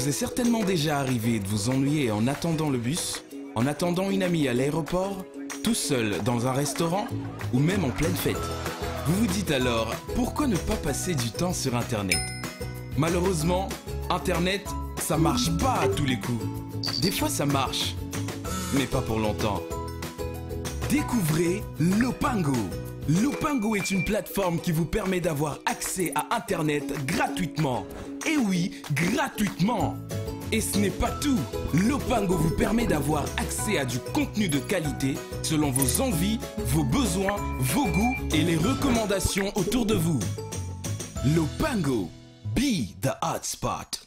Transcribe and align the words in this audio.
vous 0.00 0.08
est 0.08 0.12
certainement 0.12 0.64
déjà 0.64 0.98
arrivé 0.98 1.40
de 1.40 1.46
vous 1.46 1.68
ennuyer 1.68 2.10
en 2.10 2.26
attendant 2.26 2.70
le 2.70 2.78
bus, 2.78 3.22
en 3.54 3.66
attendant 3.66 4.08
une 4.08 4.22
amie 4.22 4.48
à 4.48 4.54
l'aéroport, 4.54 5.26
tout 5.62 5.74
seul 5.74 6.22
dans 6.24 6.46
un 6.46 6.52
restaurant 6.52 7.06
ou 7.52 7.58
même 7.58 7.84
en 7.84 7.90
pleine 7.90 8.14
fête. 8.14 8.40
Vous 9.06 9.14
vous 9.14 9.26
dites 9.26 9.50
alors, 9.50 9.94
pourquoi 10.14 10.46
ne 10.46 10.56
pas 10.56 10.76
passer 10.76 11.14
du 11.14 11.30
temps 11.30 11.52
sur 11.52 11.76
Internet? 11.76 12.16
Malheureusement, 12.96 13.68
Internet, 14.08 14.66
ça 14.96 15.18
marche 15.18 15.54
pas 15.58 15.80
à 15.82 15.88
tous 15.88 16.06
les 16.06 16.18
coups. 16.18 16.46
Des 17.02 17.10
fois 17.10 17.28
ça 17.28 17.44
marche, 17.44 17.94
mais 18.72 18.86
pas 18.86 19.02
pour 19.02 19.18
longtemps. 19.18 19.60
Découvrez 20.88 21.62
Lopango. 21.78 22.56
Lopango 23.06 23.76
est 23.76 23.90
une 23.90 24.06
plateforme 24.06 24.60
qui 24.60 24.72
vous 24.72 24.86
permet 24.86 25.20
d'avoir 25.20 25.58
accès 25.66 26.10
à 26.14 26.34
Internet 26.34 26.84
gratuitement. 27.04 27.84
Et 28.26 28.36
oui, 28.36 28.82
gratuitement. 28.92 29.96
Et 30.52 30.60
ce 30.60 30.78
n'est 30.78 30.90
pas 30.90 31.10
tout. 31.10 31.38
Lopango 31.72 32.36
vous 32.36 32.56
permet 32.56 32.86
d'avoir 32.86 33.24
accès 33.36 33.78
à 33.78 33.84
du 33.84 33.98
contenu 33.98 34.48
de 34.48 34.58
qualité 34.58 35.14
selon 35.42 35.70
vos 35.70 36.02
envies, 36.02 36.38
vos 36.58 36.84
besoins, 36.84 37.36
vos 37.60 37.86
goûts 37.86 38.16
et 38.34 38.42
les 38.42 38.56
recommandations 38.56 39.52
autour 39.56 39.86
de 39.86 39.94
vous. 39.94 40.20
Lopango, 41.34 42.10
be 42.54 42.94
the 43.00 43.12
hotspot. 43.22 44.06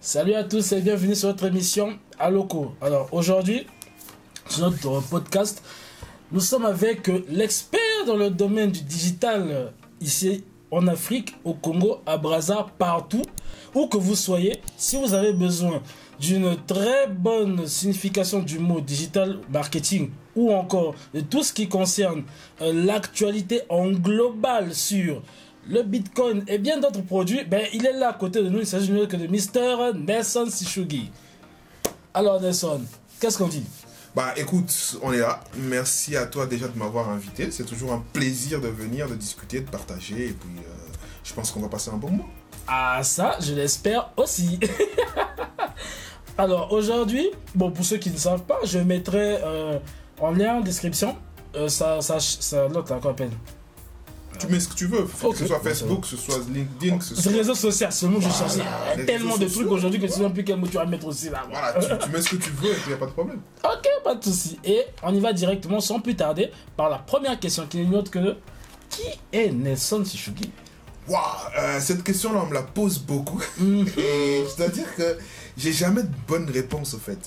Salut 0.00 0.34
à 0.34 0.44
tous 0.44 0.72
et 0.72 0.80
bienvenue 0.80 1.14
sur 1.14 1.28
notre 1.28 1.44
émission 1.46 1.98
Aloco. 2.18 2.74
Alors 2.80 3.08
aujourd'hui, 3.12 3.66
sur 4.48 4.70
notre 4.70 5.00
podcast, 5.08 5.62
nous 6.32 6.40
sommes 6.40 6.64
avec 6.64 7.08
l'expert 7.28 8.04
dans 8.06 8.16
le 8.16 8.30
domaine 8.30 8.70
du 8.70 8.80
digital 8.80 9.72
ici 10.00 10.44
en 10.70 10.86
Afrique, 10.86 11.34
au 11.44 11.54
Congo, 11.54 12.00
à 12.06 12.16
Brazza, 12.16 12.66
partout, 12.78 13.22
où 13.74 13.86
que 13.86 13.96
vous 13.96 14.16
soyez. 14.16 14.60
Si 14.76 14.96
vous 14.96 15.14
avez 15.14 15.32
besoin 15.32 15.82
d'une 16.20 16.56
très 16.66 17.06
bonne 17.06 17.66
signification 17.66 18.40
du 18.40 18.58
mot 18.58 18.80
digital 18.80 19.38
marketing 19.50 20.10
ou 20.34 20.52
encore 20.52 20.94
de 21.14 21.20
tout 21.20 21.42
ce 21.42 21.52
qui 21.52 21.68
concerne 21.68 22.24
euh, 22.60 22.72
l'actualité 22.72 23.62
en 23.68 23.90
global 23.90 24.74
sur 24.74 25.22
le 25.68 25.82
Bitcoin 25.82 26.44
et 26.48 26.58
bien 26.58 26.78
d'autres 26.78 27.02
produits, 27.02 27.44
ben, 27.44 27.62
il 27.72 27.86
est 27.86 27.92
là 27.92 28.10
à 28.10 28.12
côté 28.14 28.42
de 28.42 28.48
nous. 28.48 28.60
Il 28.60 28.66
s'agit 28.66 28.88
que 29.08 29.16
de 29.16 29.26
Mr. 29.26 29.98
Nelson 29.98 30.46
Sishugi. 30.48 31.10
Alors 32.14 32.40
Nelson, 32.40 32.80
qu'est-ce 33.20 33.38
qu'on 33.38 33.48
dit? 33.48 33.64
Bah 34.18 34.34
écoute, 34.36 34.98
on 35.00 35.12
est 35.12 35.20
là. 35.20 35.38
Merci 35.56 36.16
à 36.16 36.26
toi 36.26 36.46
déjà 36.46 36.66
de 36.66 36.76
m'avoir 36.76 37.08
invité. 37.08 37.52
C'est 37.52 37.62
toujours 37.62 37.92
un 37.92 38.02
plaisir 38.12 38.60
de 38.60 38.66
venir, 38.66 39.08
de 39.08 39.14
discuter, 39.14 39.60
de 39.60 39.70
partager. 39.70 40.30
Et 40.30 40.32
puis 40.32 40.58
euh, 40.58 40.92
je 41.22 41.32
pense 41.32 41.52
qu'on 41.52 41.60
va 41.60 41.68
passer 41.68 41.92
un 41.92 41.98
bon 41.98 42.10
moment. 42.10 42.28
Ah 42.66 42.98
ça, 43.04 43.38
je 43.40 43.54
l'espère 43.54 44.10
aussi. 44.16 44.58
Alors 46.36 46.72
aujourd'hui, 46.72 47.30
bon 47.54 47.70
pour 47.70 47.84
ceux 47.84 47.98
qui 47.98 48.10
ne 48.10 48.16
savent 48.16 48.42
pas, 48.42 48.58
je 48.64 48.80
mettrai 48.80 49.38
euh, 49.40 49.78
en 50.20 50.32
lien 50.32 50.56
en 50.56 50.60
description 50.62 51.16
euh, 51.54 51.68
ça, 51.68 52.00
ça, 52.00 52.18
ça, 52.18 52.66
l'autre 52.66 52.92
appelle 52.94 53.30
Tu 54.38 54.46
mets 54.46 54.60
ce 54.60 54.68
que 54.68 54.74
tu 54.74 54.86
veux, 54.86 55.04
que 55.04 55.36
ce 55.36 55.46
soit 55.46 55.60
Facebook, 55.60 56.02
que 56.02 56.06
ce 56.06 56.16
soit 56.16 56.38
LinkedIn, 56.52 56.98
que 56.98 57.04
ce 57.04 57.14
soit. 57.14 57.32
réseau 57.32 57.54
social, 57.54 57.92
c'est 57.92 58.06
le 58.06 58.12
mot 58.12 58.18
que 58.18 58.24
je 58.24 58.30
cherchais. 58.30 59.04
Tellement 59.06 59.34
réseaux 59.34 59.44
de 59.44 59.44
trucs 59.44 59.62
sociaux. 59.64 59.72
aujourd'hui 59.72 60.00
que 60.00 60.06
tu 60.06 60.12
ne 60.12 60.16
sais 60.16 60.22
même 60.22 60.32
plus 60.32 60.44
quel 60.44 60.56
mot 60.56 60.66
tu 60.66 60.76
vas 60.76 60.86
mettre 60.86 61.06
aussi 61.06 61.30
là. 61.30 61.44
Voilà, 61.50 61.74
tu, 61.74 62.04
tu 62.04 62.10
mets 62.10 62.22
ce 62.22 62.30
que 62.30 62.36
tu 62.36 62.50
veux 62.50 62.70
et 62.70 62.74
puis 62.74 62.82
il 62.86 62.88
n'y 62.88 62.94
a 62.94 62.98
pas 62.98 63.06
de 63.06 63.12
problème. 63.12 63.40
Ok, 63.64 63.88
pas 64.04 64.14
de 64.14 64.24
souci. 64.24 64.58
Et 64.64 64.82
on 65.02 65.14
y 65.14 65.20
va 65.20 65.32
directement 65.32 65.80
sans 65.80 66.00
plus 66.00 66.16
tarder 66.16 66.50
par 66.76 66.88
la 66.88 66.98
première 66.98 67.38
question 67.38 67.66
qui 67.66 67.78
n'est 67.78 67.84
une 67.84 67.94
autre 67.94 68.10
que 68.10 68.36
qui 68.90 69.02
est 69.32 69.52
Nelson 69.52 70.04
Sishugi 70.04 70.50
Waouh, 71.08 71.22
euh, 71.58 71.80
cette 71.80 72.04
question-là, 72.04 72.42
on 72.44 72.46
me 72.46 72.54
la 72.54 72.62
pose 72.62 72.98
beaucoup. 72.98 73.42
Mhm. 73.58 73.86
Et 73.96 74.44
je 74.50 74.56
dois 74.56 74.68
dire 74.68 74.94
que 74.94 75.16
j'ai 75.56 75.72
jamais 75.72 76.02
de 76.02 76.10
bonne 76.26 76.50
réponse 76.50 76.94
au 76.94 76.98
fait. 76.98 77.18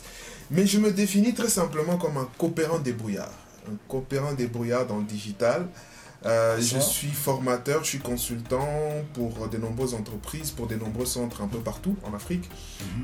Mais 0.51 0.67
je 0.67 0.77
me 0.79 0.91
définis 0.91 1.33
très 1.33 1.50
simplement 1.50 1.97
comme 1.97 2.17
un 2.17 2.27
coopérant 2.38 2.77
débrouillard. 2.77 3.31
Un 3.67 3.75
coopérant 3.88 4.33
débrouillard 4.33 4.85
dans 4.85 4.97
le 4.97 5.03
digital. 5.03 5.67
Euh, 6.25 6.59
je 6.59 6.77
suis 6.77 7.09
formateur, 7.09 7.83
je 7.83 7.89
suis 7.89 7.99
consultant 7.99 8.67
pour 9.13 9.47
de 9.49 9.57
nombreuses 9.57 9.95
entreprises, 9.95 10.51
pour 10.51 10.67
de 10.67 10.75
nombreux 10.75 11.05
centres 11.05 11.41
un 11.41 11.47
peu 11.47 11.59
partout 11.59 11.95
en 12.03 12.13
Afrique. 12.13 12.49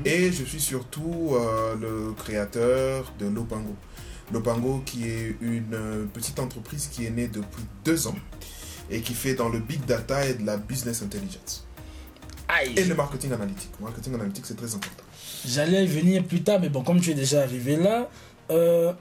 Et 0.04 0.30
je 0.30 0.44
suis 0.44 0.60
surtout 0.60 1.32
euh, 1.32 1.74
le 1.76 2.12
créateur 2.12 3.12
de 3.18 3.26
Lopango. 3.26 3.74
Lopango 4.32 4.82
qui 4.84 5.08
est 5.08 5.36
une 5.40 5.74
euh, 5.74 6.04
petite 6.12 6.38
entreprise 6.38 6.88
qui 6.92 7.06
est 7.06 7.10
née 7.10 7.28
depuis 7.28 7.64
deux 7.84 8.06
ans 8.06 8.16
et 8.90 9.00
qui 9.00 9.14
fait 9.14 9.34
dans 9.34 9.48
le 9.48 9.58
big 9.58 9.84
data 9.84 10.24
et 10.26 10.34
de 10.34 10.46
la 10.46 10.56
business 10.56 11.02
intelligence. 11.02 11.66
Aïe 12.48 12.72
Et 12.76 12.84
le 12.84 12.94
marketing 12.94 13.32
analytique. 13.32 13.70
Le 13.78 13.84
marketing 13.86 14.14
analytique, 14.14 14.46
c'est 14.46 14.56
très 14.56 14.74
important. 14.74 15.04
J'allais 15.44 15.84
y 15.84 15.86
venir 15.86 16.24
plus 16.24 16.42
tard, 16.42 16.60
mais 16.60 16.68
bon, 16.68 16.82
comme 16.82 17.00
tu 17.00 17.10
es 17.10 17.14
déjà 17.14 17.42
arrivé 17.42 17.76
là, 17.76 18.08
euh, 18.50 18.92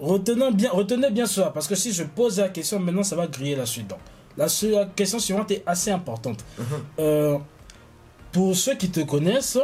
retenons 0.00 0.50
bien, 0.50 0.70
retenez 0.70 1.10
bien 1.10 1.26
cela, 1.26 1.50
parce 1.50 1.68
que 1.68 1.74
si 1.74 1.92
je 1.92 2.02
pose 2.04 2.38
la 2.38 2.48
question 2.48 2.78
maintenant, 2.80 3.02
ça 3.02 3.16
va 3.16 3.26
griller 3.26 3.56
la 3.56 3.66
suite. 3.66 3.88
Donc, 3.88 3.98
la, 4.36 4.46
question 4.96 5.18
suivante 5.18 5.50
est 5.50 5.62
assez 5.66 5.90
importante. 5.90 6.44
Mhm. 6.58 6.64
Euh, 6.98 7.38
pour 8.32 8.56
ceux 8.56 8.76
qui 8.76 8.90
te 8.90 9.00
connaissent, 9.00 9.58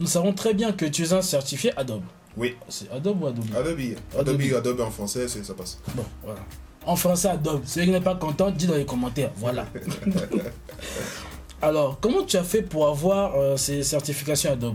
nous 0.00 0.06
savons 0.06 0.32
très 0.32 0.54
bien 0.54 0.72
que 0.72 0.86
tu 0.86 1.02
es 1.02 1.12
un 1.12 1.22
certifié 1.22 1.76
Adobe. 1.76 2.02
Oui, 2.36 2.56
C'est 2.68 2.90
Adobe 2.90 3.22
ou 3.22 3.26
Adobe? 3.26 3.44
Adobe. 3.54 3.78
Adobe. 4.18 4.40
Adobe, 4.40 4.54
Adobe 4.56 4.80
en 4.80 4.90
français, 4.90 5.28
c'est- 5.28 5.44
ça 5.44 5.54
passe. 5.54 5.78
Bon, 5.94 6.04
voilà. 6.24 6.40
En 6.86 6.96
français, 6.96 7.28
Adobe. 7.28 7.62
Celui 7.66 7.86
qui 7.86 7.92
n'est 7.92 8.00
pas 8.00 8.14
content, 8.14 8.50
dis 8.50 8.66
dans 8.66 8.74
les 8.74 8.86
commentaires. 8.86 9.30
Voilà. 9.36 9.66
Alors, 11.62 11.98
comment 12.00 12.24
tu 12.24 12.36
as 12.36 12.42
fait 12.42 12.62
pour 12.62 12.88
avoir 12.88 13.36
euh, 13.36 13.56
ces 13.56 13.84
certifications 13.84 14.50
Adobe 14.52 14.74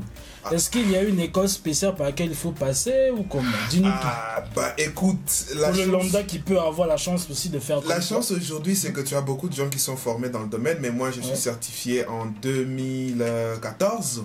Est-ce 0.51 0.69
qu'il 0.69 0.89
y 0.89 0.95
a 0.95 1.03
une 1.03 1.19
école 1.19 1.49
spéciale 1.49 1.93
par 1.95 2.05
laquelle 2.07 2.29
il 2.29 2.35
faut 2.35 2.51
passer 2.51 3.09
ou 3.11 3.23
comment? 3.23 3.43
Dis-nous 3.69 3.89
tout. 3.89 3.95
Ah, 4.03 4.43
bah 4.55 4.73
écoute, 4.77 5.45
la 5.57 5.67
Pour 5.69 5.77
le 5.77 5.85
lambda 5.85 6.23
qui 6.23 6.39
peut 6.39 6.57
avoir 6.59 6.87
la 6.87 6.95
chance 6.95 7.27
aussi 7.29 7.49
de 7.49 7.59
faire 7.59 7.81
la 7.85 7.99
chance 7.99 8.31
aujourd'hui, 8.31 8.73
c'est 8.75 8.93
que 8.93 9.01
tu 9.01 9.15
as 9.15 9.21
beaucoup 9.21 9.49
de 9.49 9.53
gens 9.53 9.67
qui 9.67 9.79
sont 9.79 9.97
formés 9.97 10.29
dans 10.29 10.39
le 10.41 10.47
domaine, 10.47 10.77
mais 10.79 10.89
moi, 10.89 11.11
je 11.11 11.19
suis 11.19 11.31
Ouais. 11.31 11.35
certifié 11.35 12.07
en 12.07 12.25
2014. 12.41 14.23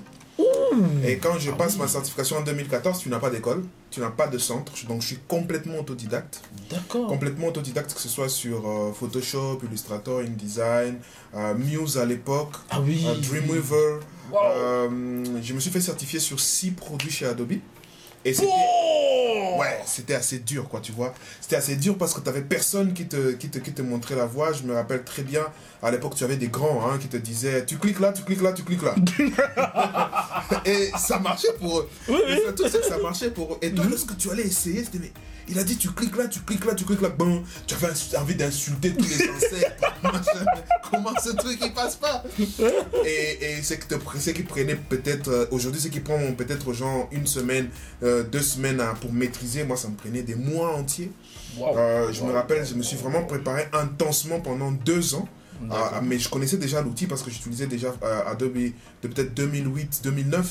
Et 1.04 1.16
quand 1.18 1.38
je 1.38 1.50
Ah 1.50 1.54
passe 1.56 1.74
oui. 1.74 1.80
ma 1.80 1.88
certification 1.88 2.36
en 2.38 2.42
2014, 2.42 3.00
tu 3.00 3.08
n'as 3.08 3.18
pas 3.18 3.30
d'école, 3.30 3.64
tu 3.92 4.00
n'as 4.00 4.10
pas 4.10 4.26
de 4.26 4.38
centre, 4.38 4.72
donc 4.88 5.02
je 5.02 5.06
suis 5.08 5.18
complètement 5.28 5.78
autodidacte. 5.78 6.40
D'accord. 6.70 7.06
Complètement 7.06 7.48
autodidacte, 7.48 7.94
que 7.94 8.00
ce 8.00 8.08
soit 8.08 8.28
sur 8.28 8.66
euh, 8.68 8.92
Photoshop, 8.92 9.60
Illustrator, 9.64 10.20
InDesign, 10.20 10.96
euh, 11.34 11.54
Muse 11.54 11.98
à 11.98 12.04
l'époque, 12.06 12.52
Ah 12.70 12.80
oui. 12.80 13.04
euh, 13.06 13.14
Dreamweaver. 13.20 14.00
Wow. 14.32 14.90
Je 15.42 15.52
me 15.52 15.60
suis 15.60 15.70
fait 15.70 15.80
certifier 15.80 16.18
sur 16.18 16.40
six 16.40 16.70
produits 16.70 17.10
chez 17.10 17.26
Adobe. 17.26 17.52
Et 18.24 18.32
c'était 18.34 18.48
Oh 18.48 19.56
ouais, 19.58 19.80
c'était 19.84 20.14
assez 20.14 20.38
dur, 20.38 20.68
quoi, 20.68 20.80
tu 20.80 20.92
vois. 20.92 21.12
C'était 21.40 21.56
assez 21.56 21.76
dur 21.76 21.96
parce 21.98 22.14
que 22.14 22.20
tu 22.20 22.26
n'avais 22.26 22.42
personne 22.42 22.92
qui 22.94 23.06
te, 23.06 23.32
qui, 23.32 23.48
te, 23.48 23.58
qui 23.58 23.72
te 23.72 23.82
montrait 23.82 24.16
la 24.16 24.26
voie. 24.26 24.52
Je 24.52 24.62
me 24.62 24.74
rappelle 24.74 25.04
très 25.04 25.22
bien, 25.22 25.44
à 25.82 25.90
l'époque, 25.90 26.14
tu 26.14 26.24
avais 26.24 26.36
des 26.36 26.48
grands 26.48 26.88
hein, 26.88 26.98
qui 27.00 27.08
te 27.08 27.16
disaient 27.16 27.64
Tu 27.66 27.78
cliques 27.78 28.00
là, 28.00 28.12
tu 28.12 28.22
cliques 28.22 28.42
là, 28.42 28.52
tu 28.52 28.62
cliques 28.62 28.82
là. 28.82 28.94
et 30.64 30.90
ça 30.96 31.18
marchait 31.18 31.52
pour 31.58 31.80
eux. 31.80 31.88
Oui, 32.08 32.16
Et 32.28 32.32
oui. 32.34 32.40
le 32.46 32.54
truc, 32.54 32.68
c'est 32.70 32.80
que 32.80 32.86
ça 32.86 32.98
marchait 32.98 33.30
pour 33.30 33.54
eux. 33.54 33.58
Et 33.62 33.72
toi, 33.72 33.84
lorsque 33.88 34.16
tu 34.16 34.30
allais 34.30 34.44
essayer, 34.46 34.84
c'était 34.84 34.98
mais 34.98 35.12
il 35.48 35.58
a 35.58 35.64
dit 35.64 35.76
tu 35.76 35.90
cliques 35.90 36.16
là, 36.16 36.26
tu 36.28 36.40
cliques 36.40 36.64
là, 36.64 36.74
tu 36.74 36.84
cliques 36.84 37.00
là. 37.00 37.08
Bon, 37.10 37.42
tu 37.66 37.74
avais 37.74 37.92
envie 38.18 38.34
d'insulter 38.34 38.92
tous 38.94 39.04
les. 39.08 39.26
Machin. 40.02 40.44
Comment 40.90 41.12
ce 41.22 41.30
truc 41.30 41.58
il 41.62 41.72
passe 41.72 41.96
pas? 41.96 42.24
Et, 43.06 43.58
et 43.58 43.62
c'est 43.62 43.78
qui 44.34 44.42
prenait 44.42 44.74
peut-être 44.76 45.28
euh, 45.28 45.46
aujourd'hui, 45.50 45.80
c'est 45.80 45.90
qui 45.90 46.00
prend 46.00 46.18
peut-être 46.32 46.66
aux 46.68 46.72
gens 46.72 47.08
une 47.12 47.26
semaine, 47.26 47.68
euh, 48.02 48.22
deux 48.24 48.42
semaines 48.42 48.80
à- 48.80 48.94
pour 48.94 49.12
maîtriser. 49.12 49.64
Moi, 49.64 49.76
ça 49.76 49.88
me 49.88 49.94
prenait 49.94 50.22
des 50.22 50.34
mois 50.34 50.74
entiers. 50.76 51.12
Wow. 51.56 51.76
Euh, 51.78 52.12
je 52.12 52.22
me 52.24 52.32
rappelle, 52.32 52.66
je 52.66 52.74
me 52.74 52.82
suis 52.82 52.96
vraiment 52.96 53.22
préparé 53.24 53.68
intensement 53.72 54.40
pendant 54.40 54.70
deux 54.72 55.14
ans. 55.14 55.28
Mais 56.02 56.18
je 56.18 56.28
connaissais 56.28 56.56
déjà 56.56 56.82
l'outil 56.82 57.06
parce 57.06 57.22
que 57.22 57.30
j'utilisais 57.30 57.66
déjà 57.68 57.94
Adobe 58.26 58.54
de 59.02 59.08
peut-être 59.08 59.32
2008-2009. 59.40 60.44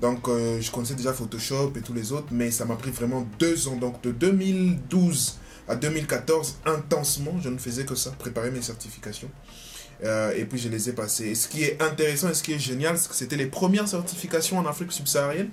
Donc 0.00 0.28
euh, 0.28 0.60
je 0.60 0.70
connaissais 0.70 0.94
déjà 0.94 1.12
Photoshop 1.12 1.72
et 1.76 1.80
tous 1.80 1.94
les 1.94 2.12
autres, 2.12 2.26
mais 2.30 2.50
ça 2.50 2.64
m'a 2.64 2.76
pris 2.76 2.90
vraiment 2.90 3.26
deux 3.38 3.68
ans. 3.68 3.76
Donc 3.76 4.02
de 4.02 4.10
2012 4.10 5.38
à 5.68 5.76
2014, 5.76 6.56
intensement, 6.66 7.32
je 7.42 7.48
ne 7.48 7.58
faisais 7.58 7.84
que 7.84 7.94
ça, 7.94 8.10
préparer 8.10 8.50
mes 8.50 8.60
certifications. 8.62 9.30
Euh, 10.04 10.34
et 10.36 10.44
puis 10.44 10.58
je 10.58 10.68
les 10.68 10.88
ai 10.90 10.92
passées. 10.92 11.28
Et 11.28 11.34
ce 11.34 11.48
qui 11.48 11.62
est 11.64 11.80
intéressant 11.80 12.28
et 12.28 12.34
ce 12.34 12.42
qui 12.42 12.52
est 12.52 12.58
génial, 12.58 12.98
c'est 12.98 13.08
que 13.08 13.14
c'était 13.14 13.36
les 13.36 13.46
premières 13.46 13.88
certifications 13.88 14.58
en 14.58 14.66
Afrique 14.66 14.92
subsaharienne, 14.92 15.48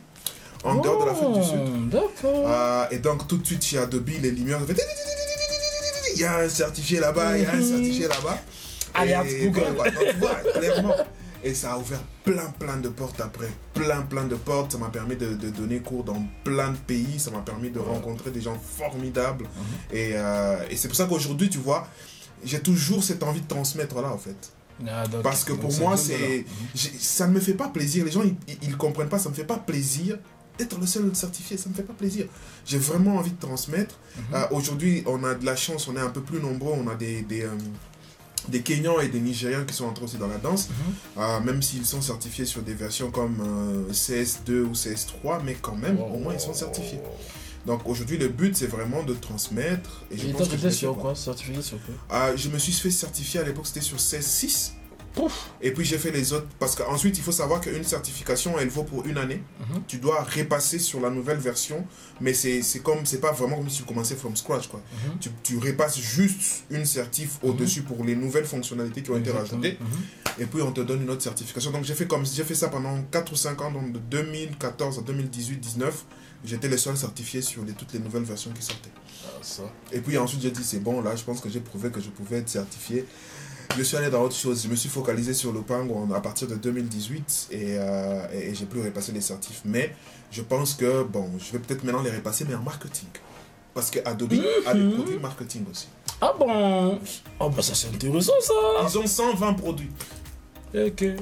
en 0.64 0.76
dehors 0.82 1.02
de 1.02 1.06
l'Afrique 1.10 1.34
du 1.34 1.44
Sud. 1.44 1.60
Oh, 1.62 1.70
D'accord. 1.92 2.44
Euh, 2.48 2.86
et 2.92 2.98
donc 2.98 3.28
tout 3.28 3.38
de 3.38 3.46
suite 3.46 3.64
chez 3.64 3.78
Adobe, 3.78 4.10
les 4.22 4.32
lumières, 4.32 4.60
il 6.16 6.20
y 6.20 6.26
a 6.26 6.40
un 6.40 6.50
certifié 6.50 7.00
là-bas, 7.00 7.38
il 7.38 7.44
y 7.44 7.46
a 7.46 7.52
un 7.54 7.56
Mhm. 7.58 7.64
certifié 7.64 8.08
là-bas. 8.08 8.38
Alerte 8.94 9.28
Google. 9.44 9.64
voilà, 9.76 9.92
donc, 9.92 10.04
tu 10.12 10.18
vois, 10.18 10.36
clairement. 10.60 10.96
Et 11.44 11.54
ça 11.56 11.74
a 11.74 11.78
ouvert 11.80 12.02
plein, 12.24 12.50
plein 12.60 12.78
de 12.78 12.90
portes 12.90 13.20
après. 13.20 13.50
Plein, 13.74 14.02
plein 14.04 14.26
de 14.26 14.36
portes. 14.36 14.74
Ça 14.74 14.78
m'a 14.78 14.90
permis 14.90 15.16
de, 15.16 15.34
de 15.34 15.50
donner 15.50 15.80
cours 15.80 16.04
dans 16.04 16.22
plein 16.44 16.70
de 16.72 16.78
pays. 16.78 17.20
Ça 17.20 17.32
m'a 17.32 17.40
permis 17.40 17.72
de 17.72 17.80
rencontrer 17.80 18.30
des 18.32 18.42
gens 18.42 18.58
formidables. 18.78 19.46
Mhm. 19.46 19.98
Et, 19.98 20.12
euh, 20.16 20.58
et 20.70 20.76
c'est 20.76 20.88
pour 20.88 20.98
ça 20.98 21.06
qu'aujourd'hui, 21.06 21.50
tu 21.50 21.58
vois, 21.58 21.88
j'ai 22.44 22.60
toujours 22.60 23.04
cette 23.04 23.24
envie 23.24 23.42
de 23.42 23.48
transmettre 23.48 23.96
là, 24.02 24.12
en 24.12 24.18
fait. 24.18 24.52
Ah, 24.88 25.06
donc- 25.08 25.22
Parce 25.24 25.44
que 25.44 25.54
pour 25.54 25.72
moi, 25.80 25.98
c'est, 25.98 26.46
j'ai- 26.76 26.92
ça 27.00 27.28
ne 27.28 27.34
me 27.34 27.40
fait 27.40 27.54
pas 27.54 27.68
plaisir. 27.70 28.06
Les 28.06 28.12
gens, 28.12 28.24
ils, 28.24 28.36
ils 28.62 28.78
comprennent 28.78 29.10
pas. 29.10 29.20
Ça 29.20 29.30
me 29.30 29.36
fait 29.36 29.44
pas 29.44 29.58
plaisir 29.58 30.18
d'être 30.58 30.80
le 30.80 30.86
seul 30.86 31.16
certifié. 31.16 31.58
Ça 31.58 31.70
me 31.70 31.74
fait 31.76 31.84
pas 31.84 31.94
plaisir. 31.94 32.26
J'ai 32.66 32.78
vraiment 32.80 33.18
envie 33.18 33.32
de 33.32 33.40
transmettre. 33.40 33.96
Mhm. 34.16 34.24
Euh, 34.36 34.46
Aujourd'hui, 34.52 35.04
on 35.08 35.24
a 35.24 35.34
de 35.36 35.46
la 35.46 35.56
chance. 35.56 35.88
On 35.88 35.96
est 35.96 36.00
un 36.02 36.10
peu 36.10 36.22
plus 36.22 36.40
nombreux. 36.40 36.74
On 36.76 36.88
a 36.88 36.96
des 36.96 37.22
des, 37.24 37.44
euh, 37.44 37.50
des 38.48 38.62
Kenyans 38.62 39.00
et 39.00 39.08
des 39.08 39.20
Nigériens 39.20 39.64
qui 39.66 39.74
sont 39.74 39.86
entrés 39.86 40.06
aussi 40.06 40.18
dans 40.18 40.28
la 40.28 40.38
danse, 40.38 40.70
Mhm. 40.70 41.24
Euh, 41.24 41.40
même 41.42 41.62
s'ils 41.62 41.86
sont 41.86 42.02
certifiés 42.02 42.46
sur 42.46 42.62
des 42.62 42.74
versions 42.74 43.12
comme 43.12 43.38
euh, 43.42 43.94
CS2 43.94 44.62
ou 44.64 44.72
CS3, 44.74 45.42
mais 45.44 45.56
quand 45.62 45.76
même, 45.76 46.00
au 46.00 46.18
moins 46.18 46.34
ils 46.34 46.40
sont 46.40 46.54
certifiés. 46.54 47.00
Donc 47.66 47.82
aujourd'hui, 47.86 48.18
le 48.18 48.28
but 48.30 48.56
c'est 48.58 48.66
vraiment 48.68 49.04
de 49.04 49.14
transmettre. 49.14 50.04
Et 50.10 50.18
je 50.18 50.28
pense 50.30 50.48
que 50.50 50.58
je 50.58 50.70
sur 50.70 50.98
quoi? 50.98 51.14
Certifié 51.16 51.62
sur 51.62 51.78
quoi? 51.84 51.94
Ah, 52.10 52.36
je 52.36 52.50
me 52.50 52.58
suis 52.58 52.74
fait 52.74 52.90
certifier 52.90 53.40
à 53.40 53.44
l'époque, 53.44 53.68
c'était 53.68 53.82
sur 53.82 53.98
16.6. 53.98 54.72
Pouf 55.14 55.52
Et 55.62 55.72
puis 55.72 55.84
j'ai 55.86 55.98
fait 55.98 56.12
les 56.12 56.34
autres. 56.34 56.48
Parce 56.60 56.76
qu'ensuite, 56.76 57.18
il 57.18 57.24
faut 57.24 57.32
savoir 57.32 57.62
qu'une 57.62 57.84
certification, 57.84 58.58
elle 58.60 58.70
vaut 58.70 58.84
pour 58.84 59.06
une 59.06 59.18
année. 59.18 59.44
Mhm. 59.60 59.84
Tu 59.88 59.98
dois 59.98 60.24
repasser 60.24 60.80
sur 60.80 61.02
la 61.02 61.10
nouvelle 61.10 61.38
version. 61.38 61.86
Mais 62.20 62.34
c'est 62.34 62.62
comme, 62.84 63.06
c'est 63.06 63.20
pas 63.20 63.32
vraiment 63.32 63.58
comme 63.58 63.70
si 63.70 63.80
tu 63.80 63.84
commençais 63.84 64.16
from 64.16 64.36
scratch. 64.36 64.68
Quoi. 64.68 64.82
Mhm. 64.94 65.20
Tu, 65.20 65.30
tu 65.44 65.58
repasses 65.58 66.00
juste 66.00 66.64
une 66.70 66.86
certif 66.86 67.40
au-dessus 67.44 67.82
pour 67.82 68.04
les 68.04 68.16
nouvelles 68.16 68.46
fonctionnalités 68.46 69.02
qui 69.04 69.12
ont 69.12 69.18
été 69.18 69.32
rajoutées. 69.32 69.78
Mhm. 69.80 69.88
Et 70.40 70.46
puis 70.46 70.62
on 70.62 70.72
te 70.72 70.82
donne 70.82 71.02
une 71.02 71.10
autre 71.10 71.24
certification. 71.24 71.72
Donc 71.72 71.84
j'ai 71.84 71.96
fait 71.96 72.08
comme 72.08 72.26
j'ai 72.26 72.44
fait 72.44 72.56
ça 72.56 72.70
pendant 72.70 73.02
4 73.12 73.32
ou 73.32 73.36
5 73.36 73.62
ans, 73.62 73.72
donc 73.72 73.92
de 73.92 74.00
2014 74.00 75.00
à 75.00 75.02
2018-19. 75.02 75.92
J'étais 76.44 76.68
le 76.68 76.78
seul 76.78 76.98
certifié 76.98 77.42
sur 77.42 77.64
les, 77.64 77.74
toutes 77.74 77.94
les 77.94 78.00
nouvelles 78.00 78.24
versions 78.24 78.52
qui 78.52 78.64
sortaient. 78.64 78.90
Ah, 79.26 79.30
ça. 79.42 79.64
Et 79.92 80.00
puis 80.00 80.18
ensuite, 80.18 80.42
j'ai 80.42 80.50
dit, 80.50 80.64
c'est 80.64 80.80
bon, 80.80 81.02
là, 81.02 81.16
je 81.16 81.24
pense 81.24 81.40
que 81.40 81.50
j'ai 81.50 81.60
prouvé 81.60 81.92
que 81.92 82.02
je 82.02 82.10
pouvais 82.10 82.38
être 82.38 82.50
certifié. 82.50 83.06
Je 83.78 83.84
suis 83.84 83.98
allé 83.98 84.10
dans 84.10 84.22
autre 84.22 84.36
chose. 84.36 84.64
Je 84.64 84.68
me 84.68 84.76
suis 84.76 84.90
focalisé 84.90 85.34
sur 85.34 85.52
le 85.54 85.62
Pang 85.62 85.88
en- 85.92 86.12
à 86.14 86.20
partir 86.22 86.48
de 86.48 86.56
2018 86.56 87.48
et, 87.52 87.78
euh, 87.78 88.26
et, 88.34 88.50
et 88.50 88.56
j'ai 88.56 88.66
plus 88.66 88.82
repassé 88.82 89.12
les 89.12 89.22
certifs. 89.22 89.62
Mais 89.66 89.96
je 90.32 90.42
pense 90.42 90.74
que, 90.74 91.04
bon, 91.04 91.30
je 91.40 91.52
vais 91.54 91.60
peut-être 91.60 91.84
maintenant 91.84 92.02
les 92.02 92.12
repasser, 92.12 92.46
mais 92.48 92.56
en 92.56 92.62
marketing. 92.64 93.08
Parce 93.74 93.90
que 93.90 94.00
Adobe 94.06 94.34
a 94.66 94.74
des 94.74 94.90
produits 94.92 95.20
marketing 95.20 95.66
aussi. 95.72 95.88
Ah 96.20 96.34
bon? 96.38 97.00
Oh 97.40 97.50
bah 97.50 97.62
ça 97.62 97.74
c'est 97.74 97.88
intéressant 97.88 98.34
ça 98.42 98.54
Ils 98.88 98.98
ont 99.00 99.08
120 99.08 99.54
produits. 99.54 99.90
Ok. 100.76 101.02
Là, 101.02 101.16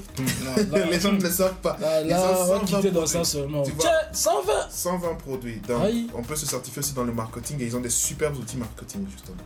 là, 0.72 0.86
Les 0.92 1.00
gens 1.00 1.12
ne 1.12 1.22
le 1.22 1.30
savent 1.30 1.56
pas. 1.62 1.78
là, 1.80 2.02
Ils 2.02 2.12
ont 2.14 2.18
on 2.18 2.34
va 2.46 2.60
120 2.60 2.66
quitter 2.66 2.92
dans 2.92 3.06
ça 3.06 3.24
seulement. 3.24 3.64
Tu 3.64 3.72
vois? 3.72 3.82
Tiens, 3.84 3.92
120 4.12 4.52
120 4.70 5.14
produits. 5.16 5.62
Donc, 5.68 5.84
Aïe. 5.84 6.08
on 6.16 6.22
peut 6.24 6.36
se 6.36 6.46
certifier 6.46 6.80
aussi 6.80 6.94
dans 6.94 7.04
le 7.04 7.14
marketing 7.14 7.62
et 7.62 7.66
ils 7.66 7.76
ont 7.78 7.82
des 7.82 7.90
superbes 7.90 8.38
outils 8.38 8.58
marketing, 8.58 9.06
justement. 9.12 9.38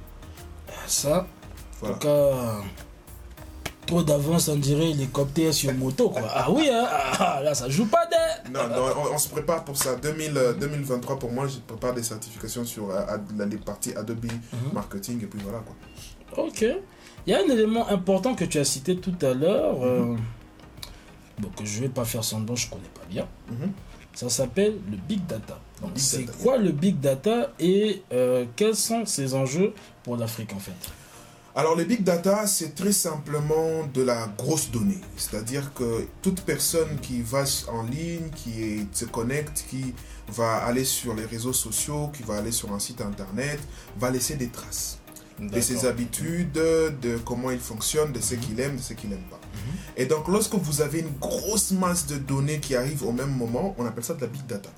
Ça, 0.88 1.20
en 1.20 1.26
Voilà. 1.82 1.96
tout 1.96 2.08
cas, 2.08 2.62
trop 3.86 4.04
d'avance, 4.04 4.48
on 4.48 4.56
dirait 4.56 4.90
hélicoptère 4.92 5.54
sur 5.54 5.74
moto, 5.74 6.10
quoi. 6.10 6.28
Ah 6.34 6.50
oui, 6.52 6.70
hein 6.72 6.86
ah, 7.20 7.42
Là, 7.44 7.54
ça 7.54 7.70
joue 7.70 7.86
pas 7.86 8.06
des... 8.08 8.52
Non, 8.52 8.68
non, 8.68 8.86
on, 9.12 9.14
on 9.16 9.18
se 9.18 9.30
prépare 9.30 9.64
pour 9.64 9.78
ça. 9.78 9.96
2000, 9.96 10.38
euh, 10.38 10.54
2023, 10.54 11.20
pour 11.20 11.32
moi, 11.32 11.48
je 11.48 11.58
prépare 11.60 11.94
des 11.94 12.04
certifications 12.04 12.66
sur 12.66 12.90
euh, 12.92 13.02
la- 13.38 13.46
les 13.46 13.58
parties 13.58 13.94
Adobe 13.96 14.24
Mhm. 14.26 14.74
Marketing 14.74 15.22
et 15.24 15.26
puis 15.26 15.40
voilà 15.44 15.60
quoi. 15.60 16.44
Ok. 16.46 16.66
Il 17.26 17.32
y 17.32 17.34
a 17.34 17.40
un 17.40 17.50
élément 17.50 17.88
important 17.90 18.36
que 18.36 18.46
tu 18.46 18.58
as 18.60 18.66
cité 18.66 18.96
tout 18.98 19.16
à 19.22 19.34
l'heure, 19.34 19.84
euh, 19.84 20.16
bon, 21.40 21.50
que 21.58 21.66
je 21.66 21.82
vais 21.82 21.90
pas 21.90 22.06
faire 22.06 22.24
semblant, 22.24 22.56
je 22.56 22.70
connais 22.70 22.84
pas 22.94 23.06
bien. 23.10 23.28
Mhm. 23.50 23.72
Ça 24.14 24.30
s'appelle 24.30 24.78
le 24.90 24.98
big 24.98 25.26
data. 25.26 25.60
C'est 25.96 26.26
quoi 26.42 26.58
le 26.58 26.72
big 26.72 27.00
data 27.02 27.52
et 27.60 28.04
euh, 28.14 28.46
quels 28.56 28.76
sont 28.76 29.06
ses 29.06 29.34
enjeux 29.34 29.74
pour 30.04 30.16
l'Afrique 30.16 30.54
en 30.54 30.60
fait? 30.60 30.72
Alors, 31.56 31.76
les 31.76 31.86
big 31.86 32.04
data, 32.04 32.48
c'est 32.48 32.74
très 32.74 32.92
simplement 32.92 33.86
de 33.94 34.02
la 34.02 34.28
grosse 34.38 34.72
donnée. 34.72 34.98
C'est-à-dire 35.18 35.72
que 35.76 36.08
toute 36.24 36.42
personne 36.42 36.98
qui 37.00 37.22
va 37.22 37.44
en 37.72 37.84
ligne, 37.84 38.30
qui 38.36 38.64
est- 38.64 38.88
se 38.96 39.06
connecte, 39.06 39.64
qui 39.70 39.94
va 40.30 40.56
aller 40.66 40.84
sur 40.84 41.14
les 41.14 41.26
réseaux 41.26 41.54
sociaux, 41.54 42.10
qui 42.12 42.24
va 42.24 42.38
aller 42.38 42.52
sur 42.52 42.74
un 42.74 42.80
site 42.80 43.02
internet, 43.02 43.60
va 44.00 44.10
laisser 44.10 44.36
des 44.36 44.48
traces. 44.50 44.98
de 45.40 45.60
ses 45.62 45.74
habitudes, 45.88 46.52
de 46.54 47.18
comment 47.26 47.50
il 47.50 47.60
fonctionne, 47.60 48.12
de 48.14 48.20
ce 48.22 48.36
qu'il 48.36 48.60
aime, 48.60 48.78
de 48.78 48.82
ce 48.82 48.94
qu'il 48.94 49.10
n'aime 49.10 49.28
pas. 49.32 49.40
Et 49.98 50.06
donc, 50.06 50.28
lorsque 50.28 50.54
vous 50.54 50.82
avez 50.82 51.00
une 51.00 51.12
grosse 51.20 51.72
masse 51.72 52.06
de 52.06 52.18
données 52.18 52.60
qui 52.60 52.76
arrivent 52.76 53.04
au 53.04 53.12
même 53.12 53.32
moment, 53.36 53.74
on 53.80 53.86
appelle 53.86 54.04
ça 54.04 54.14
de 54.14 54.22
la 54.22 54.28
big 54.28 54.46
data. 54.46 54.70